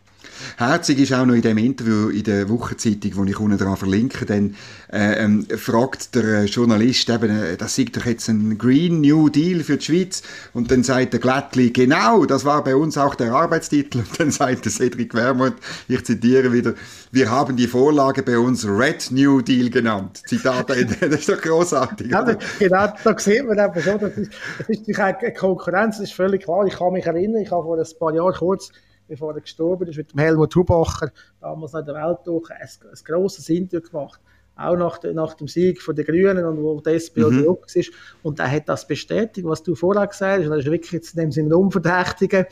Herzig 0.58 1.00
ist 1.00 1.14
auch 1.14 1.26
noch 1.26 1.34
in 1.34 1.42
dem 1.42 1.58
Interview 1.58 2.10
in 2.10 2.24
der 2.24 2.50
Wochenzeitung, 2.50 3.12
wo 3.16 3.24
ich 3.24 3.40
unten 3.40 3.58
dran 3.58 3.78
verlinke, 3.78 4.26
dann 4.26 4.56
äh, 4.92 5.24
ähm, 5.24 5.46
fragt 5.46 6.16
der 6.16 6.24
äh, 6.24 6.46
Journalist 6.46 7.10
eben, 7.10 7.30
äh, 7.30 7.56
das 7.56 7.76
sieht 7.76 7.96
doch 7.96 8.06
jetzt 8.06 8.28
ein 8.28 8.58
Green 8.58 9.00
New 9.00 9.09
Deal 9.30 9.62
für 9.62 9.78
die 9.78 9.86
Schweiz 9.86 10.22
und 10.54 10.72
dann 10.72 10.84
sagt 10.84 11.14
der 11.14 11.20
Glättli, 11.20 11.72
genau, 11.72 12.26
das 12.26 12.46
war 12.46 12.64
bei 12.64 12.76
uns 12.76 12.98
auch 12.98 13.16
der 13.16 13.34
Arbeitstitel 13.34 14.00
und 14.00 14.20
dann 14.20 14.32
sagt 14.32 14.66
der 14.66 14.72
Cedric 14.72 15.14
Wermuth, 15.14 15.56
ich 15.88 16.04
zitiere 16.06 16.52
wieder, 16.54 16.74
wir 17.12 17.30
haben 17.30 17.56
die 17.56 17.68
Vorlage 17.68 18.24
bei 18.24 18.38
uns 18.38 18.68
Red 18.68 19.10
New 19.12 19.42
Deal 19.42 19.70
genannt. 19.70 20.22
Zitat 20.26 20.70
das 20.70 20.80
ist 20.80 21.30
doch 21.30 21.42
großartig. 21.42 22.12
Ja, 22.12 22.22
genau, 22.60 22.88
da 23.04 23.18
sieht 23.18 23.46
man 23.46 23.58
eben 23.58 23.82
schon, 23.82 24.00
das 24.00 24.18
ist, 24.18 24.32
das 24.60 24.70
ist 24.70 25.00
eine 25.00 25.34
Konkurrenz, 25.34 25.98
das 25.98 26.10
ist 26.10 26.14
völlig 26.14 26.44
klar. 26.44 26.66
Ich 26.66 26.78
kann 26.78 26.94
mich 26.94 27.06
erinnern, 27.06 27.42
ich 27.42 27.52
habe 27.52 27.64
vor 27.64 27.78
ein 27.78 27.86
paar 28.00 28.14
Jahren 28.14 28.34
kurz 28.34 28.72
bevor 29.08 29.34
er 29.34 29.42
gestorben 29.42 29.88
ist, 29.88 29.98
mit 29.98 30.14
dem 30.14 30.20
Helmut 30.20 30.56
Hubacher, 30.56 31.12
damals 31.42 31.74
in 31.74 31.84
der 31.84 31.96
Welt 31.96 32.20
durch, 32.26 32.52
ein, 32.52 32.60
ein 32.62 33.00
grosses 33.04 33.50
Interview 33.50 33.82
gemacht 33.90 34.22
auch 34.60 34.76
nach, 34.76 35.00
nach 35.14 35.34
dem 35.36 35.48
Sieg 35.48 35.82
von 35.82 35.96
den 35.96 36.06
Grünen 36.06 36.46
und 36.46 36.62
wo 36.62 36.80
die 36.82 36.92
SP 36.98 37.22
mhm. 37.24 37.58
Ist. 37.74 37.92
Und 38.24 38.40
er 38.40 38.52
hat 38.52 38.68
das 38.68 38.88
bestätigt, 38.88 39.48
was 39.48 39.64
du 39.64 39.76
vorher 39.76 40.08
gesagt 40.08 40.40
hast. 40.40 40.46
Und 40.48 40.52
er 40.52 40.60
ist 40.60 40.66
wirklich 40.66 40.92
jetzt 40.92 41.16
in 41.16 41.22
dem 41.22 41.32
Sinne 41.32 41.56
unverdächtiger 41.56 42.48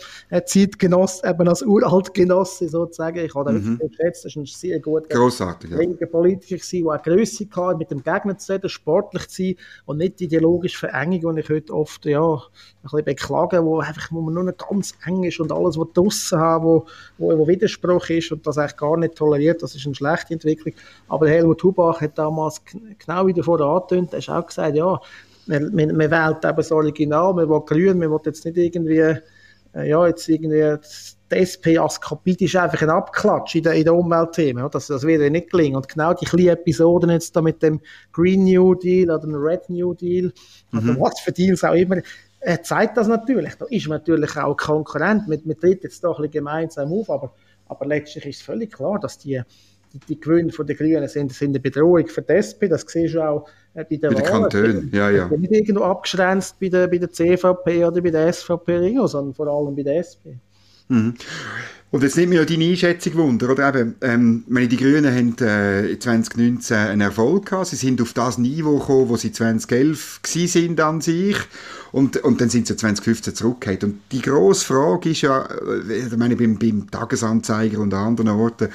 Zeitgenoss, 0.45 1.23
eben 1.23 1.47
als 1.47 1.61
Uraltgenosse 1.61 2.69
sozusagen. 2.69 3.19
Ich 3.19 3.35
habe 3.35 3.51
ihn 3.51 3.57
mhm. 3.57 3.79
wirklich 3.79 3.97
geschätzt. 3.97 4.25
Das 4.25 4.35
ist 4.35 4.37
ein 4.37 4.45
sehr 4.45 4.79
guter 4.79 5.07
Grossartig, 5.07 5.71
ja. 5.71 6.07
Politiker 6.07 6.55
gewesen, 6.55 6.83
der 6.83 6.93
auch 6.93 7.03
Grösse 7.03 7.47
hatte, 7.55 7.77
mit 7.77 7.91
dem 7.91 8.03
Gegner 8.03 8.37
zu 8.37 8.53
reden, 8.53 8.69
sportlich 8.69 9.27
zu 9.27 9.43
sein 9.43 9.55
und 9.85 9.97
nicht 9.97 10.19
die 10.19 10.25
ideologische 10.25 10.77
Verengung, 10.77 11.35
die 11.35 11.41
ich 11.41 11.49
heute 11.49 11.73
oft, 11.73 12.05
ja, 12.05 12.21
ein 12.23 12.39
bisschen 12.83 13.05
beklage, 13.05 13.63
wo 13.63 13.79
einfach, 13.79 14.11
wo 14.11 14.21
man 14.21 14.33
nur 14.33 14.43
noch 14.43 14.57
ganz 14.57 14.93
eng 15.05 15.23
ist 15.23 15.39
und 15.39 15.51
alles, 15.51 15.77
was 15.77 15.87
draussen 15.93 16.39
haben, 16.39 16.65
wo, 16.65 16.85
wo, 17.17 17.37
wo 17.37 17.47
Widerspruch 17.47 18.09
ist 18.09 18.31
und 18.31 18.45
das 18.45 18.57
eigentlich 18.57 18.77
gar 18.77 18.97
nicht 18.97 19.15
toleriert, 19.15 19.61
das 19.61 19.75
ist 19.75 19.85
eine 19.85 19.95
schlechte 19.95 20.33
Entwicklung. 20.33 20.73
Aber 21.07 21.27
Helmut 21.27 21.63
Hubach 21.63 21.96
Bach 21.97 22.01
hat 22.01 22.17
damals 22.17 22.61
genau 22.63 23.27
wie 23.27 23.33
davor 23.33 23.59
angetönt, 23.61 24.13
er 24.13 24.21
hat 24.21 24.29
auch 24.29 24.47
gesagt, 24.47 24.75
ja, 24.75 24.99
man, 25.47 25.73
man, 25.73 25.95
man 25.95 26.11
wählt 26.11 26.45
eben 26.45 26.55
das 26.55 26.71
Original, 26.71 27.33
man 27.33 27.49
will 27.49 27.61
grün, 27.61 27.99
man 27.99 28.11
will 28.11 28.19
jetzt 28.25 28.45
nicht 28.45 28.57
irgendwie, 28.57 28.97
äh, 28.97 29.89
ja, 29.89 30.07
jetzt 30.07 30.27
irgendwie, 30.27 30.75
die 31.31 31.35
SP 31.35 31.77
als 31.77 31.99
Kapit 31.99 32.41
ist 32.41 32.55
einfach 32.55 32.81
ein 32.81 32.89
Abklatsch 32.89 33.55
in 33.55 33.63
den, 33.63 33.73
in 33.73 33.83
den 33.83 33.93
Umweltthemen. 33.93 34.69
Das, 34.71 34.87
das 34.87 35.03
wird 35.03 35.21
ja 35.21 35.29
nicht 35.29 35.51
gelingen. 35.51 35.75
Und 35.75 35.87
genau 35.87 36.13
die 36.13 36.25
kleinen 36.25 36.49
Episoden 36.49 37.09
jetzt 37.09 37.35
da 37.35 37.41
mit 37.41 37.61
dem 37.61 37.81
Green 38.13 38.45
New 38.45 38.75
Deal 38.75 39.09
oder 39.09 39.19
dem 39.19 39.35
Red 39.35 39.69
New 39.69 39.93
Deal, 39.93 40.31
mhm. 40.71 40.89
oder 40.89 41.01
was 41.01 41.19
für 41.19 41.31
Deals 41.31 41.63
auch 41.63 41.73
immer, 41.73 41.97
er 42.39 42.63
zeigt 42.63 42.97
das 42.97 43.07
natürlich. 43.07 43.55
Da 43.55 43.65
ist 43.65 43.87
man 43.87 43.99
natürlich 43.99 44.37
auch 44.37 44.55
Konkurrent. 44.55 45.27
Man, 45.27 45.41
man 45.43 45.59
tritt 45.59 45.83
jetzt 45.83 46.03
doch 46.03 46.17
ein 46.17 46.23
bisschen 46.23 46.45
gemeinsam 46.45 46.93
auf, 46.93 47.09
aber, 47.09 47.33
aber 47.67 47.85
letztlich 47.85 48.25
ist 48.25 48.43
völlig 48.43 48.73
klar, 48.73 48.99
dass 48.99 49.17
die 49.17 49.41
die, 49.93 49.99
die 49.99 50.19
Gewinne 50.19 50.51
von 50.51 50.65
den 50.65 50.77
Grünen 50.77 51.07
sind, 51.07 51.33
sind 51.33 51.49
eine 51.49 51.59
Bedrohung 51.59 52.07
für 52.07 52.21
die 52.21 52.33
SP. 52.33 52.67
Das 52.67 52.85
siehst 52.87 53.15
du 53.15 53.21
auch 53.21 53.47
äh, 53.73 53.83
bei 53.83 53.97
den, 53.97 54.13
bei 54.13 54.21
den 54.21 54.23
Kantonen. 54.23 54.89
Ja, 54.93 55.09
ja. 55.09 55.27
Nicht 55.27 55.51
irgendwo 55.51 55.83
abgegrenzt 55.83 56.59
bei 56.59 56.69
der, 56.69 56.87
bei 56.87 56.97
der 56.97 57.11
CVP 57.11 57.85
oder 57.85 58.01
bei 58.01 58.11
der 58.11 58.31
SVP, 58.31 58.95
sondern 59.05 59.33
vor 59.33 59.47
allem 59.47 59.75
bei 59.75 59.83
der 59.83 59.99
SP. 60.01 60.37
Mhm. 60.89 61.15
Und 61.89 62.03
jetzt 62.03 62.17
nimmt 62.17 62.29
mir 62.29 62.41
ja 62.41 62.45
deine 62.45 62.65
Einschätzung 62.65 63.15
Wunder, 63.15 63.49
oder 63.49 63.69
eben, 63.69 63.95
ähm, 64.01 64.43
meine, 64.47 64.67
die 64.67 64.75
Grünen 64.75 65.13
haben 65.13 65.35
äh, 65.39 65.97
2019 65.97 66.75
einen 66.75 67.01
Erfolg 67.01 67.45
gehabt, 67.45 67.67
sie 67.67 67.77
sind 67.77 68.01
auf 68.01 68.11
das 68.11 68.37
Niveau 68.37 68.77
gekommen, 68.77 69.07
wo 69.07 69.15
sie 69.15 69.31
2011 69.31 70.21
gewesen 70.21 70.47
sind 70.47 70.81
an 70.81 70.99
sich 70.99 71.37
und, 71.93 72.17
und 72.17 72.41
dann 72.41 72.49
sind 72.49 72.67
sie 72.67 72.75
2015 72.75 73.35
zurückgekehrt. 73.35 73.85
Und 73.85 74.01
die 74.11 74.21
grosse 74.21 74.65
Frage 74.65 75.11
ist 75.11 75.21
ja, 75.21 75.45
äh, 75.45 76.07
ich 76.07 76.17
meine, 76.17 76.35
beim, 76.35 76.59
beim 76.59 76.91
Tagesanzeiger 76.91 77.79
und 77.79 77.93
an 77.93 78.07
anderen 78.07 78.31
Orten, 78.31 78.67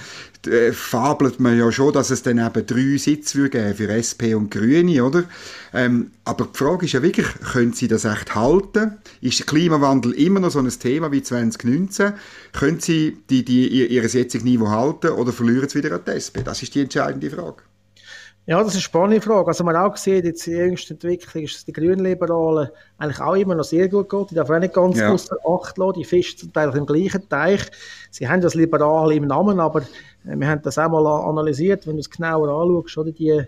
äh, 0.46 0.72
fabelt 0.72 1.40
man 1.40 1.58
ja 1.58 1.70
schon, 1.70 1.92
dass 1.92 2.10
es 2.10 2.22
dann 2.22 2.38
eben 2.38 2.66
drei 2.66 2.96
Sitze 2.96 3.48
geben 3.48 3.74
für 3.74 3.88
SP 3.90 4.34
und 4.34 4.50
Grüne, 4.50 5.04
oder? 5.04 5.24
Ähm, 5.72 6.10
aber 6.24 6.48
die 6.52 6.58
Frage 6.58 6.86
ist 6.86 6.92
ja 6.92 7.02
wirklich, 7.02 7.26
können 7.52 7.72
sie 7.72 7.88
das 7.88 8.04
echt 8.04 8.34
halten? 8.34 8.98
Ist 9.20 9.38
der 9.38 9.46
Klimawandel 9.46 10.12
immer 10.12 10.40
noch 10.40 10.50
so 10.50 10.58
ein 10.58 10.68
Thema 10.68 11.12
wie 11.12 11.22
2019? 11.22 12.12
Können 12.52 12.80
sie 12.80 13.18
die, 13.30 13.44
die, 13.44 13.68
ihr, 13.68 13.90
ihr 13.90 14.02
jetziges 14.02 14.44
Niveau 14.44 14.68
halten 14.68 15.10
oder 15.12 15.32
verlieren 15.32 15.68
sie 15.68 15.78
wieder 15.78 15.94
an 15.94 16.02
die 16.06 16.12
SP? 16.18 16.42
Das 16.44 16.62
ist 16.62 16.74
die 16.74 16.80
entscheidende 16.80 17.30
Frage. 17.30 17.62
Ja, 18.44 18.58
das 18.58 18.68
ist 18.68 18.74
eine 18.74 18.82
spannende 18.82 19.20
Frage. 19.20 19.46
Also 19.46 19.62
man 19.62 19.76
auch 19.76 19.96
sieht, 19.96 20.24
jetzt 20.24 20.48
in 20.48 20.54
der 20.54 20.66
jüngsten 20.66 20.94
Entwicklung 20.94 21.44
ist, 21.44 21.54
dass 21.54 21.64
die 21.64 21.72
Grünliberalen 21.72 22.70
eigentlich 22.98 23.20
auch 23.20 23.36
immer 23.36 23.54
noch 23.54 23.64
sehr 23.64 23.88
gut 23.88 24.08
geht. 24.08 24.30
Die 24.32 24.34
darf 24.34 24.50
auch 24.50 24.58
nicht 24.58 24.74
ganz 24.74 24.98
ja. 24.98 25.12
außer 25.12 25.36
Acht 25.46 25.78
lassen. 25.78 26.00
Die 26.00 26.04
fischen 26.04 26.38
zum 26.38 26.52
Teil 26.52 26.76
im 26.76 26.84
gleichen 26.84 27.28
Teich. 27.28 27.70
Sie 28.10 28.28
haben 28.28 28.40
das 28.40 28.54
Liberale 28.54 29.14
im 29.14 29.28
Namen, 29.28 29.60
aber 29.60 29.82
äh, 29.82 30.36
wir 30.36 30.48
haben 30.48 30.62
das 30.62 30.76
auch 30.76 30.88
mal 30.88 31.06
analysiert, 31.06 31.86
wenn 31.86 31.94
du 31.94 32.00
es 32.00 32.10
genauer 32.10 32.48
anschaust, 32.48 32.98
oder 32.98 33.12
die, 33.12 33.44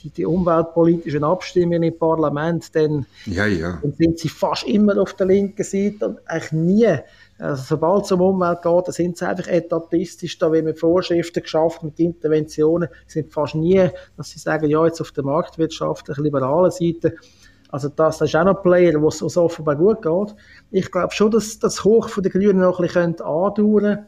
die, 0.00 0.10
die 0.10 0.24
umweltpolitischen 0.24 1.24
Abstimmungen 1.24 1.82
im 1.82 1.98
Parlament, 1.98 2.72
dann, 2.76 3.04
ja, 3.24 3.46
ja. 3.46 3.80
dann 3.82 3.94
sind 3.94 4.20
sie 4.20 4.28
fast 4.28 4.62
immer 4.64 4.96
auf 4.96 5.14
der 5.14 5.26
linken 5.26 5.64
Seite 5.64 6.06
und 6.06 6.18
eigentlich 6.26 6.52
nie 6.52 6.98
also 7.38 7.62
sobald 7.62 8.04
es 8.04 8.12
um 8.12 8.20
Umwelt 8.22 8.62
geht, 8.62 8.94
sind 8.94 9.18
sie 9.18 9.28
einfach 9.28 9.48
etatistisch, 9.48 10.38
da 10.38 10.50
wird 10.50 10.64
mit 10.64 10.78
Vorschriften 10.78 11.42
geschafft, 11.42 11.82
mit 11.82 11.98
Interventionen, 12.00 12.88
sind 13.06 13.32
fast 13.32 13.54
nie, 13.54 13.90
dass 14.16 14.30
sie 14.30 14.38
sagen, 14.38 14.70
ja, 14.70 14.84
jetzt 14.86 15.00
auf 15.00 15.12
der 15.12 15.24
marktwirtschaftlichen, 15.24 16.24
liberalen 16.24 16.70
Seite, 16.70 17.14
also 17.68 17.88
das, 17.88 18.18
das 18.18 18.28
ist 18.28 18.36
auch 18.36 18.44
noch 18.44 18.56
ein 18.56 18.62
Player, 18.62 19.02
wo 19.02 19.08
es 19.08 19.36
offenbar 19.36 19.76
gut 19.76 20.00
geht. 20.00 20.36
Ich 20.70 20.90
glaube 20.90 21.12
schon, 21.12 21.30
dass 21.30 21.58
das 21.58 21.84
Hoch 21.84 22.08
von 22.08 22.22
den 22.22 22.32
Grünen 22.32 22.60
noch 22.60 22.78
ein 22.78 22.86
bisschen 22.86 23.20
andauern 23.20 24.06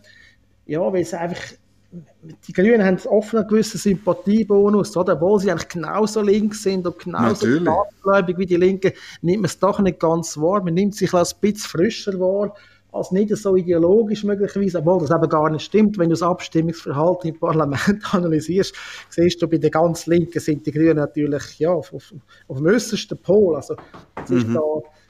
Ja, 0.65 0.81
weil 0.93 1.03
es 1.03 1.13
einfach, 1.13 1.43
die 1.91 2.53
Grünen 2.53 2.85
haben 2.85 2.99
offen 3.09 3.41
einen 3.41 3.49
gewissen 3.49 3.79
Sympathiebonus, 3.79 4.97
oder? 4.97 5.15
Obwohl 5.15 5.41
sie 5.41 5.51
eigentlich 5.51 5.69
genauso 5.69 6.23
links 6.23 6.63
sind 6.63 6.87
und 6.87 6.99
genauso 6.99 7.47
staatsgläubig 7.47 8.39
wie 8.39 8.47
die 8.47 8.57
Linken, 8.57 8.93
nimmt 9.23 9.43
man 9.43 9.47
es 9.47 9.59
doch 9.59 9.81
nicht 9.81 9.99
ganz 9.99 10.39
wahr. 10.39 10.63
Man 10.63 10.75
nimmt 10.75 10.95
sich 10.95 11.13
ein 11.13 11.27
bisschen 11.41 11.57
frischer 11.57 12.19
wahr 12.21 12.55
als 12.93 13.11
nicht 13.11 13.37
so 13.37 13.57
ideologisch 13.57 14.25
möglicherweise, 14.25 14.79
obwohl 14.79 15.01
das 15.01 15.11
eben 15.11 15.29
gar 15.29 15.51
nicht 15.51 15.65
stimmt. 15.65 15.99
Wenn 15.99 16.09
du 16.09 16.15
das 16.15 16.23
Abstimmungsverhalten 16.23 17.31
im 17.31 17.39
Parlament 17.39 18.03
analysierst, 18.15 18.75
siehst 19.11 19.43
du, 19.43 19.49
bei 19.49 19.59
den 19.59 19.71
ganz 19.71 20.07
Linken 20.07 20.41
sind 20.41 20.67
die 20.67 20.73
Grünen 20.73 20.97
natürlich 20.97 21.59
ja, 21.59 21.71
auf, 21.71 21.93
auf, 21.93 22.15
auf 22.47 22.57
dem 22.57 22.67
äußersten 22.67 23.19
Pol. 23.19 23.57
Also, 23.57 23.77
es, 24.25 24.31
ist 24.31 24.49
mhm. 24.49 24.55
da, 24.55 24.61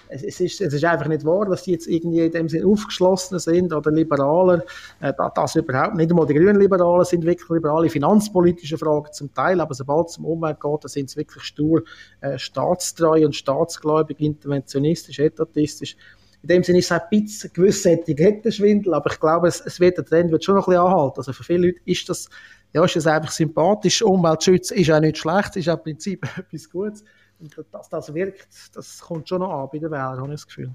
es, 0.08 0.24
es, 0.24 0.40
ist, 0.40 0.60
es 0.60 0.74
ist 0.74 0.84
einfach 0.84 1.06
nicht 1.06 1.24
wahr, 1.24 1.46
dass 1.46 1.62
die 1.62 1.72
jetzt 1.72 1.86
irgendwie 1.86 2.20
in 2.20 2.32
dem 2.32 2.48
Sinne 2.48 2.66
aufgeschlossener 2.66 3.38
sind 3.38 3.72
oder 3.72 3.92
liberaler. 3.92 4.64
Äh, 5.00 5.12
das 5.34 5.54
überhaupt 5.54 5.94
nicht. 5.94 6.10
Einmal 6.10 6.26
die 6.26 6.34
grünen 6.34 6.60
Liberalen 6.60 7.04
sind 7.04 7.24
wirklich 7.24 7.48
liberale 7.48 7.88
finanzpolitische 7.88 8.78
Fragen 8.78 9.12
zum 9.12 9.32
Teil, 9.32 9.60
aber 9.60 9.74
sobald 9.74 10.08
es 10.08 10.18
um 10.18 10.24
Umwelt 10.24 10.60
geht, 10.60 10.90
sind 10.90 11.10
sie 11.10 11.16
wirklich 11.16 11.44
stur 11.44 11.84
äh, 12.20 12.38
staatstreu 12.38 13.24
und 13.24 13.36
staatsgläubig, 13.36 14.20
interventionistisch, 14.20 15.20
etatistisch 15.20 15.96
in 16.42 16.48
dem 16.48 16.62
Sinne 16.62 16.78
ist 16.78 16.90
es 16.90 16.92
ein 16.92 17.00
bisschen 17.10 17.52
gewisser 17.52 17.90
Etikettenschwindel, 17.90 18.94
aber 18.94 19.10
ich 19.10 19.18
glaube, 19.18 19.48
es, 19.48 19.60
es 19.60 19.80
wird, 19.80 19.98
der 19.98 20.04
Trend 20.04 20.30
wird 20.30 20.44
schon 20.44 20.54
noch 20.54 20.68
ein 20.68 20.72
bisschen 20.72 20.86
anhalten. 20.86 21.18
Also 21.18 21.32
für 21.32 21.44
viele 21.44 21.68
Leute 21.68 21.80
ist 21.84 22.08
das, 22.08 22.28
ja, 22.72 22.84
ist 22.84 22.96
das 22.96 23.06
einfach 23.06 23.30
sympathisch. 23.30 24.02
Umweltschutz 24.02 24.70
ist 24.70 24.90
auch 24.90 25.00
nicht 25.00 25.18
schlecht, 25.18 25.56
ist 25.56 25.68
auch 25.68 25.78
im 25.78 25.82
Prinzip 25.82 26.26
etwas 26.38 26.70
Gutes. 26.70 27.04
Und 27.40 27.56
dass 27.72 27.88
das 27.88 28.14
wirkt, 28.14 28.48
das 28.74 29.00
kommt 29.00 29.28
schon 29.28 29.40
noch 29.40 29.50
an 29.50 29.68
bei 29.72 29.78
den 29.78 29.90
Wählern, 29.90 30.20
habe 30.20 30.28
ich 30.28 30.40
das 30.40 30.46
Gefühl. 30.46 30.74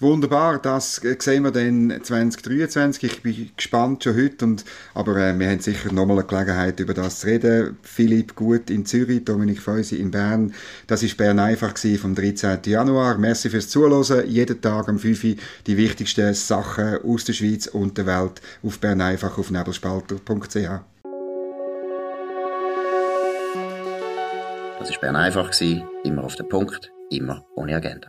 Wunderbar, 0.00 0.58
das 0.58 1.02
sehen 1.18 1.44
wir 1.44 1.50
dann 1.50 2.00
2023. 2.02 3.04
Ich 3.04 3.22
bin 3.22 3.50
gespannt 3.54 4.02
schon 4.02 4.16
heute, 4.16 4.46
und, 4.46 4.64
aber 4.94 5.14
äh, 5.16 5.38
wir 5.38 5.50
haben 5.50 5.60
sicher 5.60 5.92
nochmal 5.92 6.20
eine 6.20 6.26
Gelegenheit, 6.26 6.80
über 6.80 6.94
das 6.94 7.20
zu 7.20 7.26
reden. 7.26 7.76
Philipp 7.82 8.34
Gut 8.34 8.70
in 8.70 8.86
Zürich, 8.86 9.26
Dominik 9.26 9.60
Feusi 9.60 9.96
in 9.96 10.10
Bern. 10.10 10.54
Das 10.86 11.02
ist 11.02 11.18
Bern 11.18 11.38
einfach 11.38 11.76
vom 11.98 12.14
13. 12.14 12.60
Januar. 12.64 13.18
Merci 13.18 13.50
fürs 13.50 13.68
Zuhören. 13.68 14.26
Jeden 14.26 14.62
Tag 14.62 14.88
am 14.88 14.98
5 14.98 15.22
Uhr 15.22 15.34
die 15.66 15.76
wichtigsten 15.76 16.32
Sachen 16.32 17.04
aus 17.04 17.26
der 17.26 17.34
Schweiz 17.34 17.66
und 17.66 17.98
der 17.98 18.06
Welt 18.06 18.40
auf 18.62 18.78
Bern 18.78 19.02
einfach 19.02 19.36
auf 19.36 19.50
nebelspalter.ch. 19.50 20.54
Das 24.78 24.90
war 24.90 25.00
Bern 25.02 25.16
einfach, 25.16 25.50
immer 26.04 26.24
auf 26.24 26.36
den 26.36 26.48
Punkt, 26.48 26.90
immer 27.10 27.44
ohne 27.54 27.76
Agenda 27.76 28.08